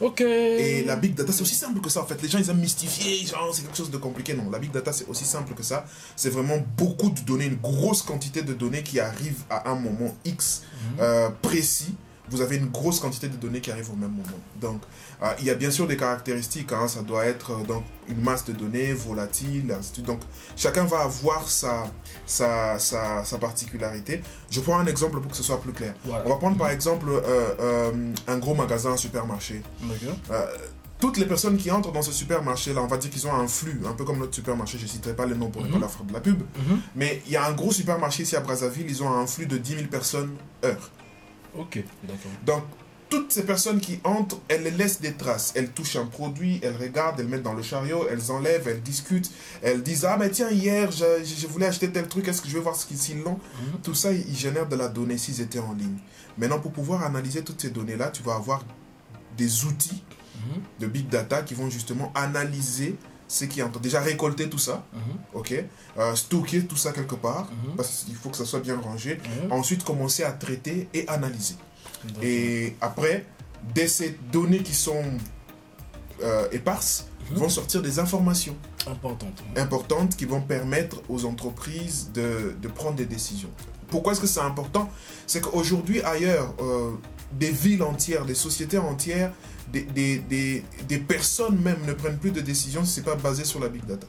Ok. 0.00 0.22
Et 0.22 0.84
la 0.84 0.96
big 0.96 1.14
data, 1.14 1.32
c'est 1.32 1.42
aussi 1.42 1.54
simple 1.54 1.80
que 1.80 1.90
ça 1.90 2.02
en 2.02 2.06
fait. 2.06 2.20
Les 2.22 2.28
gens, 2.28 2.38
ils 2.38 2.48
aiment 2.48 2.60
mystifier, 2.60 3.26
genre 3.26 3.54
c'est 3.54 3.62
quelque 3.62 3.76
chose 3.76 3.90
de 3.90 3.98
compliqué. 3.98 4.34
Non, 4.34 4.50
la 4.50 4.58
big 4.58 4.70
data, 4.70 4.92
c'est 4.92 5.06
aussi 5.08 5.24
simple 5.24 5.54
que 5.54 5.62
ça. 5.62 5.84
C'est 6.16 6.30
vraiment 6.30 6.58
beaucoup 6.76 7.10
de 7.10 7.20
données, 7.20 7.46
une 7.46 7.56
grosse 7.56 8.02
quantité 8.02 8.42
de 8.42 8.54
données 8.54 8.82
qui 8.82 8.98
arrivent 9.00 9.42
à 9.50 9.70
un 9.70 9.74
moment 9.74 10.14
X 10.24 10.62
euh, 11.00 11.28
précis. 11.42 11.94
Vous 12.30 12.40
avez 12.40 12.56
une 12.56 12.68
grosse 12.68 13.00
quantité 13.00 13.28
de 13.28 13.36
données 13.36 13.60
qui 13.60 13.70
arrivent 13.70 13.90
au 13.90 13.96
même 13.96 14.10
moment. 14.12 14.38
Donc, 14.60 14.80
euh, 15.22 15.26
il 15.40 15.44
y 15.46 15.50
a 15.50 15.54
bien 15.54 15.70
sûr 15.70 15.86
des 15.86 15.96
caractéristiques. 15.96 16.72
hein. 16.72 16.86
Ça 16.88 17.02
doit 17.02 17.26
être 17.26 17.50
euh, 17.52 17.64
donc, 17.64 17.84
une 18.08 18.20
masse 18.22 18.44
de 18.44 18.52
données 18.52 18.92
volatile. 18.92 19.72
ainsi 19.78 19.90
de 19.90 19.94
suite. 19.94 20.06
Donc, 20.06 20.20
chacun 20.56 20.84
va 20.84 21.00
avoir 21.00 21.48
sa, 21.48 21.84
sa, 22.26 22.78
sa, 22.78 23.24
sa 23.24 23.38
particularité. 23.38 24.22
Je 24.50 24.60
prends 24.60 24.78
un 24.78 24.86
exemple 24.86 25.20
pour 25.20 25.30
que 25.30 25.36
ce 25.36 25.42
soit 25.42 25.60
plus 25.60 25.72
clair. 25.72 25.94
Voilà. 26.04 26.22
On 26.26 26.28
va 26.30 26.36
prendre 26.36 26.56
par 26.56 26.70
exemple 26.70 27.06
euh, 27.10 28.12
un 28.28 28.38
gros 28.38 28.54
magasin, 28.54 28.92
un 28.92 28.96
supermarché. 28.96 29.62
Toutes 30.98 31.16
les 31.16 31.24
personnes 31.24 31.56
qui 31.56 31.70
entrent 31.70 31.92
dans 31.92 32.02
ce 32.02 32.12
supermarché-là, 32.12 32.82
on 32.82 32.86
va 32.86 32.98
dire 32.98 33.10
qu'ils 33.10 33.26
ont 33.26 33.32
un 33.34 33.48
flux, 33.48 33.80
un 33.88 33.92
peu 33.92 34.04
comme 34.04 34.18
notre 34.18 34.34
supermarché, 34.34 34.76
je 34.76 34.82
ne 34.82 34.88
citerai 34.88 35.14
pas 35.16 35.24
le 35.24 35.34
nom 35.34 35.48
pour 35.48 35.62
ne 35.62 35.68
Mhm. 35.68 35.72
pas 35.72 35.78
la 35.80 35.88
faire 35.88 36.04
de 36.04 36.12
la 36.12 36.20
pub, 36.20 36.40
Mhm. 36.42 36.80
mais 36.94 37.22
il 37.26 37.32
y 37.32 37.36
a 37.36 37.46
un 37.46 37.52
gros 37.52 37.72
supermarché 37.72 38.24
ici 38.24 38.36
à 38.36 38.40
Brazzaville, 38.40 38.84
ils 38.86 39.02
ont 39.02 39.10
un 39.10 39.26
flux 39.26 39.46
de 39.46 39.56
10 39.56 39.76
000 39.76 39.86
personnes 39.86 40.30
heure. 40.62 40.90
Ok, 41.58 41.82
d'accord. 42.04 42.30
Donc, 42.46 42.62
toutes 43.08 43.32
ces 43.32 43.42
personnes 43.44 43.80
qui 43.80 43.98
entrent, 44.04 44.40
elles 44.46 44.62
laissent 44.76 45.00
des 45.00 45.14
traces. 45.14 45.52
Elles 45.56 45.70
touchent 45.70 45.96
un 45.96 46.06
produit, 46.06 46.60
elles 46.62 46.76
regardent, 46.76 47.18
elles 47.18 47.26
mettent 47.26 47.42
dans 47.42 47.54
le 47.54 47.62
chariot, 47.62 48.06
elles 48.08 48.30
enlèvent, 48.30 48.68
elles 48.68 48.82
discutent, 48.82 49.30
elles 49.62 49.82
disent 49.82 50.04
Ah, 50.04 50.16
mais 50.16 50.30
tiens, 50.30 50.48
hier, 50.50 50.92
je, 50.92 51.04
je 51.24 51.46
voulais 51.48 51.66
acheter 51.66 51.90
tel 51.90 52.06
truc, 52.06 52.28
est-ce 52.28 52.40
que 52.40 52.48
je 52.48 52.54
vais 52.54 52.60
voir 52.60 52.76
ce 52.76 52.86
qu'ils 52.86 53.20
l'ont? 53.22 53.32
Mhm. 53.72 53.80
Tout 53.82 53.94
ça, 53.94 54.12
ils 54.12 54.36
génèrent 54.36 54.68
de 54.68 54.76
la 54.76 54.86
donnée 54.88 55.18
s'ils 55.18 55.40
étaient 55.40 55.58
en 55.58 55.72
ligne. 55.72 55.98
Maintenant, 56.38 56.60
pour 56.60 56.70
pouvoir 56.72 57.02
analyser 57.04 57.42
toutes 57.42 57.60
ces 57.60 57.70
données-là, 57.70 58.10
tu 58.10 58.22
vas 58.22 58.34
avoir 58.36 58.64
des 59.36 59.64
outils 59.64 60.02
Mhm. 60.36 60.62
de 60.78 60.86
big 60.86 61.08
data 61.08 61.42
qui 61.42 61.54
vont 61.54 61.68
justement 61.68 62.12
analyser 62.14 62.96
ce 63.30 63.44
qui 63.44 63.62
en 63.62 63.70
train- 63.70 63.80
Déjà 63.80 64.00
récolter 64.00 64.48
tout 64.50 64.58
ça, 64.58 64.84
Mhm. 64.92 65.00
ok 65.34 65.64
Euh, 65.98 66.14
Stocker 66.14 66.62
tout 66.66 66.76
ça 66.76 66.92
quelque 66.92 67.14
part, 67.16 67.46
Mhm. 67.50 67.76
parce 67.76 68.04
qu'il 68.04 68.14
faut 68.14 68.30
que 68.30 68.36
ça 68.36 68.44
soit 68.44 68.60
bien 68.60 68.78
rangé. 68.78 69.18
Mhm. 69.44 69.52
Ensuite, 69.52 69.82
commencer 69.84 70.22
à 70.24 70.32
traiter 70.32 70.88
et 70.94 71.06
analyser. 71.08 71.56
Et 72.22 72.76
après, 72.80 73.26
de 73.74 73.86
ces 73.86 74.18
données 74.32 74.62
qui 74.62 74.74
sont 74.74 75.02
euh, 76.22 76.48
éparses, 76.52 77.06
vont 77.32 77.48
sortir 77.48 77.80
des 77.82 77.98
informations 77.98 78.56
Importante. 78.86 79.38
importantes 79.56 80.16
qui 80.16 80.26
vont 80.26 80.40
permettre 80.42 81.00
aux 81.08 81.24
entreprises 81.24 82.10
de, 82.12 82.54
de 82.60 82.68
prendre 82.68 82.96
des 82.96 83.06
décisions. 83.06 83.50
Pourquoi 83.88 84.12
est-ce 84.12 84.20
que 84.20 84.26
c'est 84.26 84.40
important? 84.40 84.90
C'est 85.26 85.40
qu'aujourd'hui, 85.40 86.02
ailleurs, 86.02 86.52
euh, 86.60 86.90
des 87.32 87.50
villes 87.50 87.82
entières, 87.82 88.24
des 88.24 88.34
sociétés 88.34 88.78
entières, 88.78 89.32
des, 89.72 89.82
des, 89.82 90.18
des, 90.18 90.64
des 90.88 90.98
personnes 90.98 91.58
même 91.60 91.78
ne 91.86 91.92
prennent 91.92 92.18
plus 92.18 92.32
de 92.32 92.40
décisions 92.40 92.84
si 92.84 92.92
ce 92.94 93.00
n'est 93.00 93.06
pas 93.06 93.14
basé 93.14 93.44
sur 93.44 93.60
la 93.60 93.68
big 93.68 93.84
data. 93.86 94.06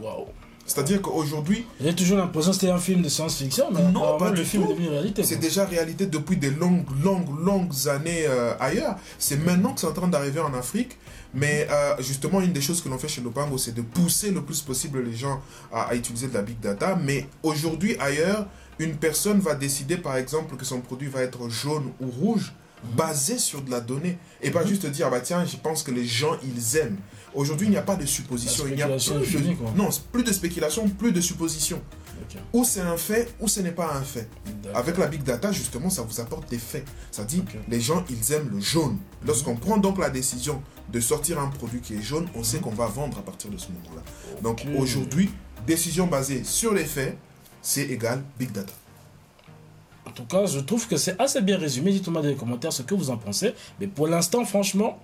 Waouh. 0.00 0.26
C'est-à-dire 0.66 1.00
qu'aujourd'hui, 1.00 1.64
J'ai 1.80 1.94
toujours 1.94 2.18
l'impression 2.18 2.50
que 2.50 2.58
c'était 2.58 2.70
un 2.70 2.78
film 2.78 3.00
de 3.00 3.08
science-fiction, 3.08 3.70
mais 3.72 3.80
Non, 3.90 4.18
pas 4.18 4.28
le 4.30 4.36
du 4.36 4.44
film 4.44 4.64
tout. 4.64 4.70
est 4.70 4.74
devenu 4.74 4.88
réalité. 4.90 5.22
c'est 5.24 5.36
déjà 5.36 5.64
réalité 5.64 6.04
depuis 6.06 6.36
des 6.36 6.50
longues, 6.50 6.84
longues, 7.02 7.30
longues 7.42 7.88
années 7.88 8.26
euh, 8.26 8.52
ailleurs. 8.60 8.96
C'est 9.18 9.42
maintenant 9.42 9.72
que 9.72 9.80
c'est 9.80 9.86
en 9.86 9.92
train 9.94 10.08
d'arriver 10.08 10.40
en 10.40 10.52
Afrique. 10.52 10.98
Mais 11.32 11.66
euh, 11.70 11.94
justement, 12.00 12.40
une 12.42 12.52
des 12.52 12.60
choses 12.60 12.82
que 12.82 12.88
l'on 12.90 12.98
fait 12.98 13.08
chez 13.08 13.22
Lopango, 13.22 13.56
c'est 13.56 13.72
de 13.74 13.80
pousser 13.82 14.30
le 14.30 14.42
plus 14.42 14.60
possible 14.60 15.02
les 15.02 15.14
gens 15.16 15.40
à, 15.72 15.84
à 15.84 15.94
utiliser 15.94 16.28
de 16.28 16.34
la 16.34 16.42
big 16.42 16.60
data. 16.60 16.98
Mais 17.02 17.26
aujourd'hui, 17.42 17.96
ailleurs, 17.98 18.46
une 18.78 18.96
personne 18.96 19.40
va 19.40 19.54
décider, 19.54 19.96
par 19.96 20.16
exemple, 20.16 20.56
que 20.56 20.64
son 20.64 20.80
produit 20.80 21.08
va 21.08 21.22
être 21.22 21.48
jaune 21.48 21.90
ou 22.00 22.06
rouge, 22.08 22.52
basé 22.96 23.38
sur 23.38 23.62
de 23.62 23.70
la 23.72 23.80
donnée. 23.80 24.18
Et 24.40 24.50
pas 24.52 24.62
Mhm. 24.62 24.68
juste 24.68 24.86
dire, 24.86 25.06
ah 25.08 25.10
bah 25.10 25.20
tiens, 25.20 25.44
je 25.44 25.56
pense 25.56 25.82
que 25.82 25.90
les 25.90 26.06
gens, 26.06 26.36
ils 26.44 26.76
aiment. 26.76 26.96
Aujourd'hui, 27.34 27.66
il 27.66 27.70
n'y 27.70 27.76
a 27.76 27.82
pas 27.82 27.96
de 27.96 28.06
supposition. 28.06 28.64
Il 28.68 28.76
n'y 28.76 28.82
a 28.82 28.86
plus 28.86 28.96
de, 29.14 29.76
non, 29.76 29.88
plus 30.12 30.22
de 30.22 30.32
spéculation, 30.32 30.88
plus 30.88 31.10
de 31.12 31.20
supposition. 31.20 31.82
Ou 32.52 32.64
c'est 32.64 32.80
un 32.80 32.96
fait, 32.96 33.32
ou 33.40 33.48
ce 33.48 33.60
n'est 33.60 33.72
pas 33.72 33.94
un 33.94 34.02
fait. 34.02 34.28
Avec 34.74 34.96
la 34.98 35.06
big 35.06 35.22
data, 35.22 35.50
justement, 35.52 35.88
ça 35.90 36.02
vous 36.02 36.20
apporte 36.20 36.48
des 36.50 36.58
faits. 36.58 36.84
Ça 37.10 37.24
dit, 37.24 37.42
les 37.68 37.80
gens, 37.80 38.04
ils 38.10 38.32
aiment 38.32 38.50
le 38.52 38.60
jaune. 38.60 38.98
Lorsqu'on 39.26 39.56
prend 39.56 39.76
donc 39.78 39.98
la 39.98 40.10
décision 40.10 40.62
de 40.92 41.00
sortir 41.00 41.38
un 41.40 41.48
produit 41.48 41.80
qui 41.80 41.94
est 41.94 42.02
jaune, 42.02 42.28
on 42.34 42.42
sait 42.44 42.58
qu'on 42.58 42.70
va 42.70 42.86
vendre 42.86 43.18
à 43.18 43.22
partir 43.22 43.50
de 43.50 43.56
ce 43.56 43.68
moment-là. 43.68 44.02
Donc 44.42 44.64
aujourd'hui, 44.78 45.30
décision 45.66 46.06
basée 46.06 46.44
sur 46.44 46.72
les 46.74 46.84
faits, 46.84 47.16
c'est 47.68 47.82
égal 47.82 48.22
big 48.38 48.50
data. 48.50 48.72
En 50.06 50.10
tout 50.10 50.24
cas, 50.24 50.46
je 50.46 50.58
trouve 50.60 50.88
que 50.88 50.96
c'est 50.96 51.20
assez 51.20 51.42
bien 51.42 51.58
résumé. 51.58 51.92
Dites-moi 51.92 52.22
dans 52.22 52.28
les 52.28 52.34
commentaires 52.34 52.72
ce 52.72 52.82
que 52.82 52.94
vous 52.94 53.10
en 53.10 53.18
pensez. 53.18 53.52
Mais 53.78 53.86
pour 53.86 54.08
l'instant, 54.08 54.42
franchement, 54.46 54.98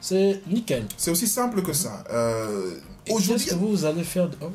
c'est 0.00 0.42
nickel. 0.46 0.84
C'est 0.98 1.10
aussi 1.10 1.26
simple 1.26 1.62
que 1.62 1.72
ça. 1.72 2.04
Euh, 2.10 2.78
aujourd'hui, 3.10 3.46
que 3.46 3.54
vous, 3.54 3.68
vous 3.68 3.84
allez 3.84 4.04
faire 4.04 4.30
oh. 4.40 4.46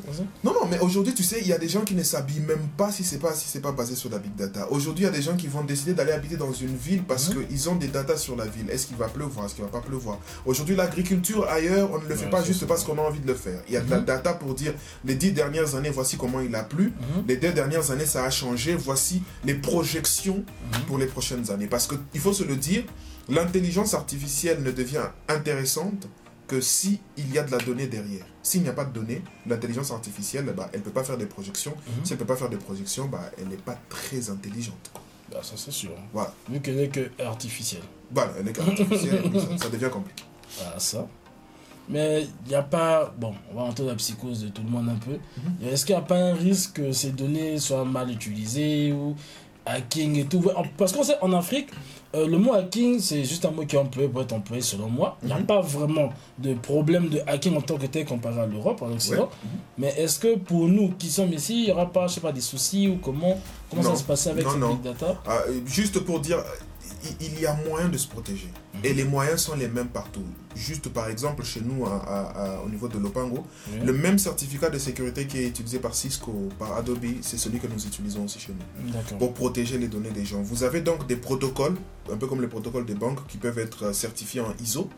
Non, 0.44 0.54
non, 0.54 0.68
mais 0.70 0.80
aujourd'hui, 0.80 1.14
tu 1.14 1.24
sais, 1.24 1.40
il 1.42 1.48
y 1.48 1.54
a 1.54 1.58
des 1.58 1.70
gens 1.70 1.82
qui 1.82 1.94
ne 1.96 2.04
s'habillent 2.04 2.40
même 2.42 2.68
pas 2.78 2.92
si 2.92 3.04
c'est 3.04 3.18
pas 3.20 3.34
si 3.34 3.48
c'est 3.48 3.60
pas 3.62 3.72
basé 3.72 3.96
sur 3.96 4.10
la 4.10 4.18
big 4.20 4.36
data. 4.36 4.68
Aujourd'hui, 4.72 5.04
il 5.04 5.08
y 5.08 5.10
a 5.10 5.14
des 5.14 5.22
gens 5.22 5.36
qui 5.36 5.48
vont 5.48 5.64
décider 5.64 5.94
d'aller 5.94 6.12
habiter 6.12 6.38
dans 6.38 6.52
une 6.54 6.76
ville 6.76 7.04
parce 7.04 7.30
Mhm. 7.30 7.46
qu'ils 7.48 7.70
ont 7.70 7.76
des 7.76 7.88
datas 7.88 8.18
sur 8.18 8.36
la 8.36 8.46
ville. 8.46 8.70
Est-ce 8.70 8.88
qu'il 8.88 8.98
va 8.98 9.08
pleuvoir? 9.08 9.46
Est-ce 9.46 9.56
qu'il 9.56 9.64
va 9.64 9.70
pas 9.70 9.82
pleuvoir? 9.82 10.18
Aujourd'hui, 10.46 10.76
l'agriculture 10.76 11.48
ailleurs, 11.50 11.90
on 11.94 12.00
ne 12.00 12.08
le 12.08 12.16
fait 12.16 12.26
Ouais, 12.26 12.32
pas 12.32 12.44
juste 12.44 12.62
ça. 12.62 12.66
parce 12.66 12.84
qu'on 12.84 12.98
a 12.98 13.02
envie 13.02 13.20
de 13.20 13.28
le 13.28 13.36
faire. 13.36 13.62
Il 13.68 13.74
y 13.74 13.78
a 13.78 13.82
de 13.82 13.90
la 13.90 14.00
Mhm. 14.00 14.06
data 14.06 14.34
pour 14.34 14.54
dire 14.56 14.74
les 15.06 15.16
dix 15.16 15.32
dernières 15.32 15.76
années, 15.76 15.90
voici 15.92 16.18
comment 16.18 16.40
il 16.42 16.54
a 16.56 16.64
plu. 16.64 16.86
Mhm. 17.18 17.26
Les 17.28 17.38
deux 17.38 17.52
dernières 17.52 17.92
années, 17.92 18.06
ça 18.06 18.24
a 18.24 18.30
changé. 18.30 18.76
Voici 18.76 19.22
les 19.46 19.54
projections 19.56 20.38
Mhm. 20.74 20.82
pour 20.88 20.98
les 20.98 21.06
prochaines 21.08 21.52
années. 21.52 21.68
Parce 21.68 21.88
qu'il 21.88 22.22
faut 22.22 22.34
se 22.34 22.44
le 22.44 22.56
dire, 22.56 22.84
l'intelligence 23.28 23.94
artificielle 23.94 24.64
ne 24.64 24.72
devient 24.72 25.04
intéressante 25.28 26.08
que 26.50 26.60
si 26.60 27.00
il 27.16 27.32
y 27.32 27.38
a 27.38 27.44
de 27.44 27.52
la 27.52 27.60
donnée 27.60 27.88
derrière. 27.88 28.26
S'il 28.42 28.64
n'y 28.64 28.70
a 28.70 28.74
pas 28.74 28.84
de 28.86 28.92
données, 28.92 29.22
l'intelligence 29.46 29.92
artificielle, 29.92 30.52
bah, 30.58 30.70
elle 30.74 30.80
ne 30.80 30.84
peut 30.86 30.92
pas 30.92 31.04
faire 31.04 31.18
des 31.18 31.28
projections. 31.28 31.72
Mhm. 31.72 32.06
Si 32.06 32.14
elle 32.14 32.20
ne 32.20 32.24
peut 32.26 32.34
pas 32.34 32.36
faire 32.36 32.50
des 32.50 32.58
projections, 32.58 33.06
bah, 33.06 33.32
elle 33.38 33.48
n'est 33.48 33.56
pas 33.56 33.78
très 33.88 34.30
intelligente. 34.30 34.90
quoi. 34.92 35.02
Bah, 35.32 35.40
ça, 35.44 35.54
c'est 35.56 35.72
sûr. 35.72 35.92
Voilà. 36.12 36.34
Vu 36.50 36.60
qu'elle 36.60 36.78
n'est 36.78 36.90
que 36.90 37.12
artificielle. 37.24 37.84
Voilà, 38.12 38.34
elle 38.40 38.48
est 38.48 38.60
artificielle, 38.60 39.22
oui, 39.32 39.40
ça, 39.40 39.66
ça 39.66 39.70
devient 39.70 39.90
compliqué. 39.92 40.24
Voilà, 40.58 40.80
ça. 40.80 41.08
Mais 41.88 42.28
il 42.46 42.50
n'y 42.50 42.56
a 42.56 42.64
pas. 42.64 43.14
Bon, 43.20 43.36
on 43.52 43.56
va 43.56 43.62
rentrer 43.62 43.84
dans 43.84 43.92
la 43.92 43.96
psychose 43.96 44.44
de 44.44 44.50
tout 44.50 44.64
le 44.64 44.70
monde 44.70 44.90
un 44.90 44.96
peu. 44.96 45.12
Mhm. 45.38 45.68
Est-ce 45.68 45.86
qu'il 45.86 45.96
n'y 45.96 46.02
a 46.02 46.06
pas 46.06 46.18
un 46.18 46.34
risque 46.34 46.74
que 46.74 46.92
ces 46.92 47.12
données 47.12 47.60
soient 47.60 47.86
mal 47.86 48.10
utilisées 48.10 48.92
ou 48.92 49.16
hacking 49.70 50.18
et 50.18 50.26
tout 50.26 50.44
Parce 50.78 50.92
qu'on 50.94 51.04
sait, 51.04 51.18
en 51.22 51.32
Afrique, 51.34 51.68
euh, 52.16 52.28
le 52.28 52.38
mot 52.38 52.54
hacking, 52.54 53.00
c'est 53.00 53.24
juste 53.24 53.46
un 53.46 53.52
mot 53.52 53.66
qui 53.66 53.76
est 53.76 53.80
employé 53.80 54.08
pour 54.10 54.22
être 54.22 54.34
employé 54.34 54.62
selon 54.62 54.90
moi. 54.90 55.18
Il 55.22 55.28
n'y 55.28 55.34
a 55.34 55.38
Mhm. 55.40 55.46
pas 55.46 55.62
vraiment 55.62 56.10
de 56.40 56.54
problème 56.56 57.10
de 57.10 57.22
hacking 57.28 57.56
en 57.56 57.62
tant 57.62 57.78
que 57.78 57.86
tel 57.86 58.06
comparé 58.06 58.42
à 58.42 58.46
l'Europe, 58.48 58.82
en 58.82 58.92
Occident. 58.92 59.24
Ouais. 59.24 59.30
Mais 59.78 59.94
est-ce 59.98 60.20
que 60.20 60.36
pour 60.38 60.68
nous 60.68 60.90
qui 60.98 61.10
sommes 61.10 61.34
ici, 61.34 61.60
il 61.62 61.66
n'y 61.66 61.72
aura 61.72 61.86
pas, 61.86 62.08
je 62.08 62.16
sais 62.16 62.22
pas, 62.22 62.32
des 62.32 62.42
soucis 62.42 62.88
ou 62.88 62.98
comment, 62.98 63.40
comment 63.70 63.84
ça 63.84 63.90
Non. 63.90 63.96
se 63.96 64.04
passer 64.04 64.30
avec 64.32 64.44
Non, 64.46 64.52
cette 64.52 64.60
non. 64.60 64.74
big 64.76 64.82
data? 64.82 65.22
Ah, 65.28 65.40
euh, 65.48 65.60
juste 65.66 66.00
pour 66.00 66.20
dire, 66.20 66.40
il- 67.22 67.40
y 67.40 67.46
a 67.46 67.54
moyen 67.68 67.88
de 67.90 67.98
se 67.98 68.08
protéger. 68.08 68.50
Mhm. 68.74 68.80
Et 68.84 68.94
les 68.94 69.04
moyens 69.04 69.42
sont 69.42 69.56
les 69.56 69.68
mêmes 69.68 69.88
partout. 69.88 70.24
Juste 70.56 70.90
par 70.90 71.08
exemple, 71.10 71.44
chez 71.44 71.62
nous, 71.62 71.86
à- 71.86 71.98
à- 72.04 72.56
à- 72.58 72.62
au 72.62 72.70
niveau 72.70 72.88
de 72.88 72.98
Lopango, 72.98 73.46
le 73.86 73.94
même 73.94 74.18
certificat 74.20 74.70
de 74.70 74.78
sécurité 74.80 75.26
qui 75.28 75.38
est 75.38 75.48
utilisé 75.48 75.80
par 75.80 75.96
Cisco, 75.96 76.50
par 76.58 76.74
Adobe, 76.76 77.06
c'est 77.22 77.38
celui 77.38 77.60
que 77.60 77.68
nous 77.68 77.86
utilisons 77.86 78.26
aussi 78.26 78.40
chez 78.40 78.52
nous. 78.54 78.92
Pour 79.20 79.34
protéger 79.34 79.78
les 79.78 79.88
données 79.88 80.12
des 80.12 80.26
gens. 80.26 80.42
Vous 80.42 80.64
avez 80.64 80.82
donc 80.82 81.08
des 81.08 81.16
protocoles, 81.16 81.76
un 82.12 82.18
peu 82.18 82.28
comme 82.28 82.42
les 82.42 82.48
protocoles 82.48 82.86
des 82.86 82.96
banques, 82.96 83.26
qui 83.28 83.38
peuvent 83.38 83.60
être 83.60 83.94
certifiés 83.94 84.42
en 84.42 84.54
ISO, 84.62 84.90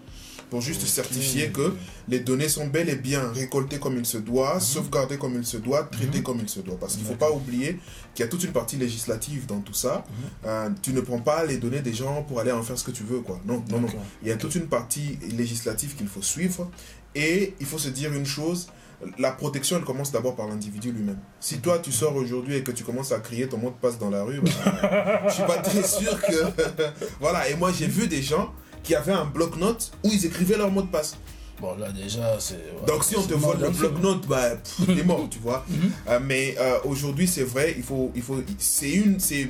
pour 0.52 0.60
juste 0.60 0.86
certifier 0.86 1.50
que 1.50 1.74
les 2.10 2.20
données 2.20 2.50
sont 2.50 2.68
bel 2.68 2.90
et 2.90 2.98
bien 2.98 3.32
récoltées 3.32 3.80
comme 3.80 3.98
il 3.98 4.06
se 4.06 4.18
doit, 4.18 4.60
sauvegardées 4.60 5.18
comme 5.18 5.36
il 5.36 5.46
se 5.46 5.56
doit, 5.56 5.84
traitées 5.84 6.18
Mhm. 6.18 6.24
comme 6.24 6.40
il 6.42 6.50
se 6.50 6.60
doit. 6.60 6.78
Parce 6.78 6.96
qu'il 6.96 7.04
ne 7.04 7.08
faut 7.08 7.16
pas 7.16 7.32
oublier 7.32 7.80
qu'il 8.14 8.26
y 8.26 8.28
a 8.28 8.30
toute 8.30 8.44
une 8.44 8.52
partie 8.52 8.76
législative 8.76 9.46
dans 9.46 9.62
tout 9.62 9.74
ça. 9.74 10.04
Mhm. 10.10 10.14
Euh, 10.46 10.70
tu 10.82 10.92
ne 10.92 11.00
prends 11.00 11.22
pas 11.22 11.46
les 11.46 11.56
données 11.58 11.80
des 11.80 11.94
gens 11.94 12.24
pour 12.24 12.42
aller 12.42 12.52
en 12.52 12.64
faire 12.64 12.78
ce 12.78 12.84
que 12.84 12.92
tu 12.92 13.04
veux. 13.04 13.22
Quoi. 13.22 13.40
Non, 13.46 13.64
non, 13.70 13.80
non. 13.80 13.88
Il 14.22 14.28
y 14.28 14.32
a 14.32 14.36
toute 14.36 14.54
une 14.56 14.68
partie 14.68 15.18
législative 15.38 15.96
qu'il 15.96 16.08
faut 16.10 16.22
suivre. 16.22 16.70
Et 17.16 17.54
il 17.62 17.66
faut 17.66 17.78
se 17.80 17.88
dire 17.90 18.12
une 18.12 18.26
chose, 18.26 18.68
la 19.20 19.32
protection, 19.32 19.78
elle 19.78 19.86
commence 19.86 20.12
d'abord 20.12 20.36
par 20.36 20.48
l'individu 20.50 20.92
lui-même. 20.92 21.20
Si 21.40 21.60
toi, 21.60 21.80
tu 21.80 21.94
sors 21.94 22.14
aujourd'hui 22.16 22.56
et 22.58 22.64
que 22.64 22.72
tu 22.72 22.84
commences 22.84 23.14
à 23.14 23.20
crier 23.20 23.48
ton 23.48 23.58
mot 23.58 23.70
de 23.70 23.76
passe 23.76 23.98
dans 23.98 24.10
la 24.10 24.24
rue, 24.24 24.42
bah, 24.42 25.22
je 25.30 25.34
suis 25.34 25.44
pas 25.44 25.58
très 25.60 25.84
sûr 25.84 26.22
que... 26.22 26.62
voilà, 27.22 27.48
et 27.50 27.56
moi, 27.56 27.72
j'ai 27.72 27.88
vu 27.88 28.08
des 28.08 28.22
gens 28.22 28.54
qui 28.84 28.96
avaient 28.96 29.12
un 29.14 29.26
bloc-notes 29.26 29.92
où 30.04 30.10
ils 30.12 30.26
écrivaient 30.26 30.58
leur 30.58 30.72
mot 30.72 30.82
de 30.82 30.88
passe. 30.88 31.18
Bon, 31.60 31.76
là, 31.78 31.92
déjà, 31.92 32.40
c'est. 32.40 32.56
ouais, 32.56 32.86
Donc 32.88 33.04
si 33.04 33.16
on 33.16 33.22
te 33.22 33.36
vole 33.36 33.60
le 33.60 33.70
bloc-notes, 33.70 34.26
bah, 34.28 34.56
t'es 34.86 35.04
mort, 35.06 35.28
tu 35.30 35.38
vois. 35.40 35.64
Mhm. 35.70 35.92
Euh, 36.08 36.20
mais 36.24 36.56
euh, 36.60 36.80
aujourd'hui, 36.86 37.28
c'est 37.28 37.44
vrai, 37.44 37.76
il 37.78 37.84
faut, 37.84 38.12
il 38.16 38.24
faut, 38.24 38.42
c'est 38.58 38.90
une, 38.92 39.20
c'est, 39.20 39.48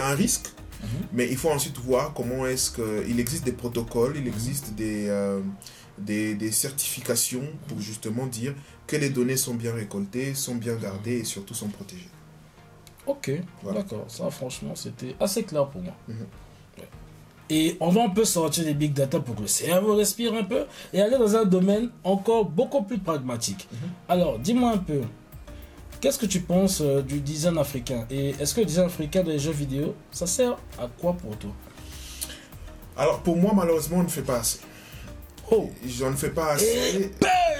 un 0.00 0.14
risque. 0.14 0.48
Mhm. 0.82 0.88
Mais 1.12 1.28
il 1.30 1.36
faut 1.36 1.50
ensuite 1.50 1.78
voir 1.78 2.12
comment 2.14 2.46
est-ce 2.46 2.70
que 2.72 3.04
il 3.08 3.20
existe 3.20 3.44
des 3.44 3.52
protocoles, 3.52 4.16
il 4.16 4.26
existe 4.26 4.74
des, 4.74 5.06
euh, 5.08 5.40
des, 5.98 6.34
des 6.34 6.50
certifications 6.50 7.44
pour 7.68 7.80
justement 7.80 8.26
dire 8.26 8.52
que 8.88 8.96
les 8.96 9.10
données 9.10 9.36
sont 9.36 9.54
bien 9.54 9.72
récoltées, 9.72 10.34
sont 10.34 10.56
bien 10.56 10.74
gardées 10.74 11.18
et 11.18 11.24
surtout 11.24 11.54
sont 11.54 11.68
protégées. 11.68 12.10
Ok, 13.06 13.30
Voilà. 13.62 13.82
d'accord. 13.82 14.04
Ça, 14.08 14.28
franchement, 14.30 14.74
c'était 14.74 15.14
assez 15.20 15.44
clair 15.44 15.68
pour 15.68 15.80
moi. 15.80 15.94
Mhm. 16.08 16.26
Et 17.48 17.76
on 17.80 17.90
va 17.90 18.02
un 18.04 18.08
peu 18.08 18.24
sortir 18.24 18.64
des 18.64 18.74
big 18.74 18.92
data 18.92 19.20
pour 19.20 19.36
que 19.36 19.42
le 19.42 19.46
cerveau 19.46 19.94
respire 19.94 20.34
un 20.34 20.42
peu 20.42 20.64
et 20.92 21.00
aller 21.00 21.16
dans 21.16 21.36
un 21.36 21.44
domaine 21.44 21.90
encore 22.02 22.44
beaucoup 22.44 22.82
plus 22.82 22.98
pragmatique. 22.98 23.68
Mhm. 23.70 23.78
Alors, 24.08 24.38
dis-moi 24.38 24.72
un 24.72 24.78
peu, 24.78 25.02
qu'est-ce 26.00 26.18
que 26.18 26.26
tu 26.26 26.40
penses 26.40 26.80
euh, 26.80 27.02
du 27.02 27.20
design 27.20 27.58
africain? 27.58 28.04
Et 28.10 28.30
est-ce 28.40 28.54
que 28.54 28.60
le 28.60 28.66
design 28.66 28.86
africain 28.86 29.22
dans 29.22 29.30
les 29.30 29.38
jeux 29.38 29.52
vidéo, 29.52 29.94
ça 30.10 30.26
sert 30.26 30.56
à 30.78 30.88
quoi 31.00 31.12
pour 31.12 31.36
toi? 31.36 31.50
Alors 32.96 33.20
pour 33.20 33.36
moi, 33.36 33.52
malheureusement, 33.54 33.98
on 33.98 34.02
ne 34.04 34.08
fait 34.08 34.22
pas 34.22 34.38
assez. 34.38 34.58
Oh 35.50 35.70
J'en 35.86 36.10
ne 36.10 36.16
fais 36.16 36.30
pas 36.30 36.52
assez. 36.52 37.12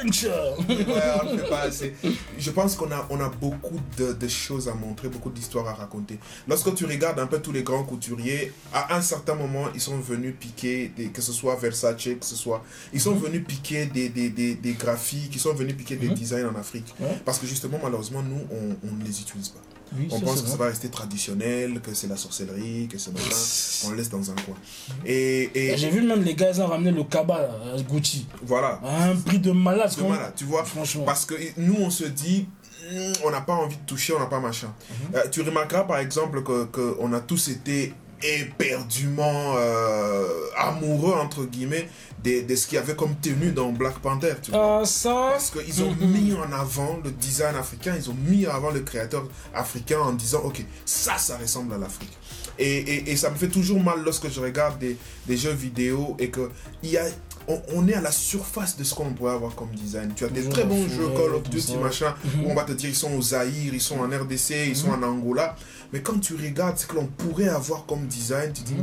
Punch 0.03 0.25
Ouais, 0.25 0.87
on 1.23 1.33
ne 1.33 1.39
fait 1.39 1.49
pas 1.49 1.61
assez. 1.63 1.95
Je 2.39 2.51
pense 2.51 2.75
qu'on 2.77 2.91
a, 2.93 3.07
on 3.11 3.21
a 3.21 3.29
beaucoup 3.29 3.81
de, 3.97 4.13
de 4.13 4.29
choses 4.29 4.69
à 4.69 4.75
montrer, 4.75 5.09
beaucoup 5.09 5.31
d'histoires 5.31 5.67
à 5.69 5.75
raconter. 5.75 6.19
Lorsque 6.49 6.75
tu 6.75 6.85
regardes 6.87 7.19
un 7.19 7.27
peu 7.27 7.41
tous 7.41 7.53
les 7.53 7.63
grands 7.63 7.85
couturiers, 7.85 8.53
à 8.73 8.97
un 8.97 9.01
certain 9.03 9.35
moment, 9.35 9.67
ils 9.75 9.81
sont 9.81 9.99
venus 9.99 10.35
piquer, 10.39 10.93
des, 10.97 11.07
que 11.09 11.23
ce 11.23 11.33
soit 11.33 11.57
Versace, 11.57 11.97
que 12.05 12.17
ce 12.27 12.37
soit. 12.37 12.63
Ils 12.93 13.01
sont 13.01 13.15
Mhm. 13.15 13.21
venus 13.23 13.45
piquer 13.47 13.87
des, 13.87 14.09
des, 14.09 14.31
des, 14.31 14.55
des 14.55 14.73
graphiques, 14.73 15.35
ils 15.35 15.41
sont 15.41 15.55
venus 15.55 15.77
piquer 15.77 15.97
des 15.97 16.09
Mhm. 16.09 16.15
designs 16.15 16.47
en 16.49 16.59
Afrique. 16.59 16.95
Ouais. 17.01 17.17
Parce 17.25 17.39
que 17.39 17.47
justement, 17.47 17.79
malheureusement, 17.83 18.23
nous, 18.23 18.41
on 18.51 18.95
ne 18.97 19.05
les 19.05 19.21
utilise 19.21 19.49
pas. 19.49 19.61
Oui, 19.99 20.09
On 20.11 20.21
pense 20.21 20.43
que 20.43 20.49
ça 20.49 20.57
va 20.57 20.67
rester 20.67 20.89
traditionnel, 20.89 21.81
que 21.81 21.95
c'est 21.95 22.07
la 22.09 22.17
sorcellerie, 22.17 22.89
que 22.91 22.99
c'est 22.99 23.13
machin. 23.13 23.87
On 23.87 23.91
le 23.91 23.97
laisse 23.97 24.11
dans 24.11 24.31
un 24.31 24.35
coin. 24.35 24.55
Mhm. 24.89 24.95
Et, 25.07 25.43
et 25.55 25.67
Et 25.73 25.77
J'ai 25.77 25.91
vu 25.91 26.03
même 26.03 26.23
les 26.23 26.35
gars, 26.35 26.51
ils 26.53 26.61
ont 26.61 26.67
ramené 26.67 26.91
le 26.93 27.05
cabas 27.05 27.41
là, 27.43 27.51
à 27.77 27.81
Gucci. 27.83 28.27
voilà. 28.43 28.81
À 28.85 29.05
un 29.11 29.17
prix 29.17 29.39
de 29.39 29.51
malade. 29.53 29.83
Parce 29.83 29.97
que 29.97 30.01
quand- 30.03 30.07
voilà, 30.09 30.33
tu 30.37 30.45
vois, 30.45 30.65
Franchement. 30.65 31.05
Parce 31.05 31.25
que 31.25 31.35
nous, 31.57 31.77
on 31.81 31.91
se 31.91 32.05
dit, 32.05 32.47
Hmm, 32.89 33.13
on 33.25 33.31
n'a 33.33 33.41
pas 33.41 33.55
envie 33.55 33.75
de 33.77 33.83
toucher, 33.85 34.13
on 34.13 34.21
n'a 34.21 34.27
pas 34.27 34.39
machin. 34.39 34.69
Mhm. 34.91 35.17
Euh, 35.17 35.23
tu 35.33 35.43
remarqueras 35.43 35.83
par 35.85 35.99
exemple 35.99 36.45
que, 36.45 36.67
que 36.67 36.95
on 37.01 37.13
a 37.15 37.19
tous 37.21 37.49
été 37.49 37.93
éperdument 38.23 39.55
euh, 39.57 40.25
amoureux, 40.57 41.15
entre 41.15 41.45
guillemets, 41.45 41.89
de, 42.27 42.47
de 42.47 42.55
ce 42.57 42.67
qu'il 42.67 42.77
y 42.77 42.79
avait 42.79 42.97
comme 42.97 43.15
tenue 43.17 43.53
dans 43.53 43.71
Black 43.73 43.99
Panther. 44.01 44.35
Tu 44.43 44.51
vois. 44.51 44.81
Ah, 44.83 44.85
ça. 44.85 45.29
Parce 45.33 45.51
qu'ils 45.51 45.83
ont 45.83 45.91
Mhm. 45.93 46.11
mis 46.11 46.33
en 46.35 46.53
avant 46.53 46.99
le 47.05 47.11
design 47.13 47.55
africain, 47.57 47.95
ils 47.97 48.11
ont 48.11 48.17
mis 48.27 48.47
en 48.47 48.55
avant 48.55 48.71
le 48.71 48.81
créateur 48.81 49.27
africain 49.55 50.01
en 50.01 50.13
disant, 50.13 50.41
ok, 50.45 50.65
ça, 50.85 51.17
ça 51.19 51.37
ressemble 51.39 51.75
à 51.75 51.79
l'Afrique. 51.79 52.13
Et, 52.59 52.77
et, 52.79 53.11
et 53.11 53.17
ça 53.17 53.31
me 53.31 53.37
fait 53.37 53.49
toujours 53.49 53.81
mal 53.83 54.03
lorsque 54.03 54.31
je 54.31 54.41
regarde 54.41 54.79
des, 54.79 54.97
des 55.27 55.37
jeux 55.37 55.53
vidéo 55.53 56.17
et 56.19 56.31
que 56.31 56.51
y 56.83 56.97
a, 56.97 57.05
on, 57.49 57.61
on 57.75 57.87
est 57.87 57.93
à 57.95 58.01
la 58.01 58.11
surface 58.11 58.77
de 58.79 58.83
ce 58.85 58.95
qu'on 58.95 59.11
pourrait 59.13 59.35
avoir 59.35 59.55
comme 59.55 59.71
design. 59.71 60.13
Tu 60.17 60.25
as 60.25 60.29
des 60.29 60.49
très 60.49 60.65
bons 60.65 60.89
jeux 60.89 61.09
Call 61.17 61.35
of 61.35 61.43
Duty, 61.51 61.77
machin, 61.77 62.15
Mhm. 62.25 62.47
où 62.47 62.51
on 62.51 62.55
va 62.55 62.65
te 62.65 62.73
dire 62.73 62.89
ils 62.89 62.97
sont 62.97 63.13
au 63.13 63.21
Zaïre, 63.23 63.75
ils 63.75 63.81
sont 63.81 63.99
en 64.01 64.09
RDC, 64.09 64.69
ils 64.69 64.75
sont 64.77 64.89
en 64.91 65.03
Angola. 65.03 65.55
Mais 65.93 66.01
quand 66.01 66.19
tu 66.19 66.35
regardes 66.35 66.79
ce 66.79 66.87
que 66.87 66.95
l'on 66.97 67.07
pourrait 67.07 67.49
avoir 67.49 67.85
comme 67.87 68.07
design, 68.07 68.53
tu 68.55 68.63
dis, 68.63 68.75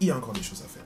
il 0.00 0.08
y 0.08 0.10
a 0.10 0.16
encore 0.16 0.32
des 0.32 0.42
choses 0.42 0.62
à 0.64 0.68
faire. 0.68 0.82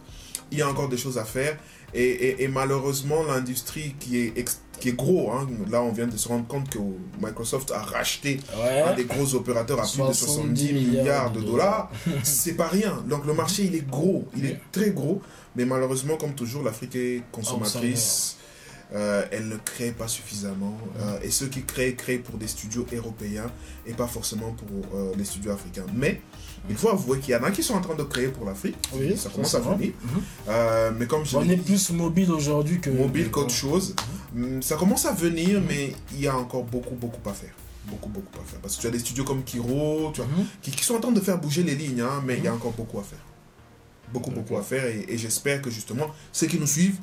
Il 0.50 0.58
y 0.58 0.62
a 0.62 0.68
encore 0.68 0.88
des 0.88 0.98
choses 0.98 1.18
à 1.18 1.24
faire. 1.24 1.56
Et, 1.94 2.02
et- 2.02 2.42
et 2.44 2.48
malheureusement, 2.48 3.22
l'industrie 3.22 3.94
qui 4.00 4.18
est, 4.18 4.32
ex- 4.36 4.60
qui 4.80 4.88
est 4.88 4.92
gros, 4.96 5.30
hein, 5.32 5.46
là 5.70 5.80
on 5.82 5.92
vient 5.92 6.08
de 6.08 6.16
se 6.16 6.26
rendre 6.28 6.46
compte 6.46 6.68
que 6.68 6.78
Microsoft 7.22 7.70
a 7.70 7.78
racheté 7.80 8.40
un 8.54 8.90
Ouais. 8.90 8.96
des 8.96 9.04
gros 9.04 9.34
opérateurs 9.36 9.78
à 9.78 9.82
plus 9.82 9.92
de 10.02 10.12
70 10.12 10.18
70 10.18 10.72
milliards 10.72 11.30
de 11.30 11.40
dollars, 11.40 11.90
c'est 12.24 12.54
pas 12.54 12.66
rien. 12.68 13.02
Donc 13.08 13.24
le 13.26 13.32
marché 13.34 13.64
il 13.64 13.74
est 13.76 13.88
gros, 13.88 14.26
il 14.36 14.46
est 14.46 14.58
très 14.72 14.90
gros, 14.90 15.22
mais 15.54 15.64
malheureusement 15.64 16.16
comme 16.16 16.34
toujours 16.34 16.64
l'Afrique 16.64 16.96
est 16.96 17.22
consommatrice, 17.30 18.36
euh, 18.92 19.24
elle 19.30 19.48
ne 19.48 19.56
crée 19.56 19.92
pas 19.92 20.08
suffisamment. 20.08 20.76
euh, 21.00 21.18
et 21.22 21.30
ceux 21.30 21.46
qui 21.46 21.62
créent 21.62 21.94
créent 21.94 22.18
pour 22.18 22.36
des 22.38 22.46
studios 22.48 22.86
européens 22.92 23.50
et 23.86 23.92
pas 23.94 24.06
forcément 24.06 24.52
pour 24.52 24.98
euh, 24.98 25.12
les 25.16 25.24
studios 25.24 25.52
africains. 25.52 25.86
Mais 25.94 26.20
il 26.68 26.76
faut 26.76 26.88
avouer 26.90 27.18
qu'il 27.20 27.32
y 27.34 27.36
en 27.36 27.42
a 27.42 27.50
qui 27.50 27.62
sont 27.62 27.74
en 27.74 27.80
train 27.80 27.94
de 27.94 28.02
créer 28.04 28.28
pour 28.28 28.44
l'Afrique, 28.46 28.76
Oui, 28.94 29.16
ça 29.16 29.28
commence 29.30 29.54
à 29.54 29.60
venir. 29.60 29.92
Mhm. 30.02 30.22
Euh, 30.48 30.90
mais 30.98 31.06
comme 31.06 31.24
je 31.24 31.36
On 31.36 31.48
est 31.48 31.56
plus 31.56 31.90
mobile 31.90 32.30
aujourd'hui 32.32 32.80
que. 32.80 32.90
mobile 32.90 33.30
qu'autre 33.30 33.54
chose. 33.54 33.94
Hum, 34.36 34.62
Ça 34.62 34.76
commence 34.76 35.04
à 35.06 35.12
venir, 35.12 35.60
mais 35.68 35.94
il 36.12 36.20
y 36.20 36.26
a 36.28 36.36
encore 36.36 36.64
beaucoup, 36.64 36.94
beaucoup 36.94 37.28
à 37.28 37.32
faire. 37.32 37.54
Beaucoup, 37.86 38.08
beaucoup 38.08 38.40
à 38.40 38.44
faire. 38.44 38.60
Parce 38.60 38.76
que 38.76 38.80
tu 38.82 38.86
as 38.86 38.90
des 38.90 38.98
studios 38.98 39.24
comme 39.24 39.42
Kiro, 39.44 40.10
tu 40.14 40.20
vois, 40.22 40.30
Mhm. 40.30 40.44
qui, 40.62 40.70
qui 40.70 40.84
sont 40.84 40.94
en 40.94 41.00
train 41.00 41.12
de 41.12 41.20
faire 41.20 41.38
bouger 41.38 41.62
les 41.62 41.74
lignes, 41.74 42.00
hein, 42.00 42.22
mais 42.24 42.38
il 42.38 42.44
y 42.44 42.48
a 42.48 42.54
encore 42.54 42.72
beaucoup 42.72 42.98
à 42.98 43.02
faire. 43.02 43.18
Beaucoup, 44.14 44.30
beaucoup 44.30 44.56
à 44.56 44.62
faire. 44.62 44.86
Et, 44.86 45.04
et 45.08 45.18
j'espère 45.18 45.60
que 45.60 45.70
justement, 45.70 46.08
ceux 46.32 46.46
qui 46.46 46.58
nous 46.58 46.68
suivent, 46.68 47.00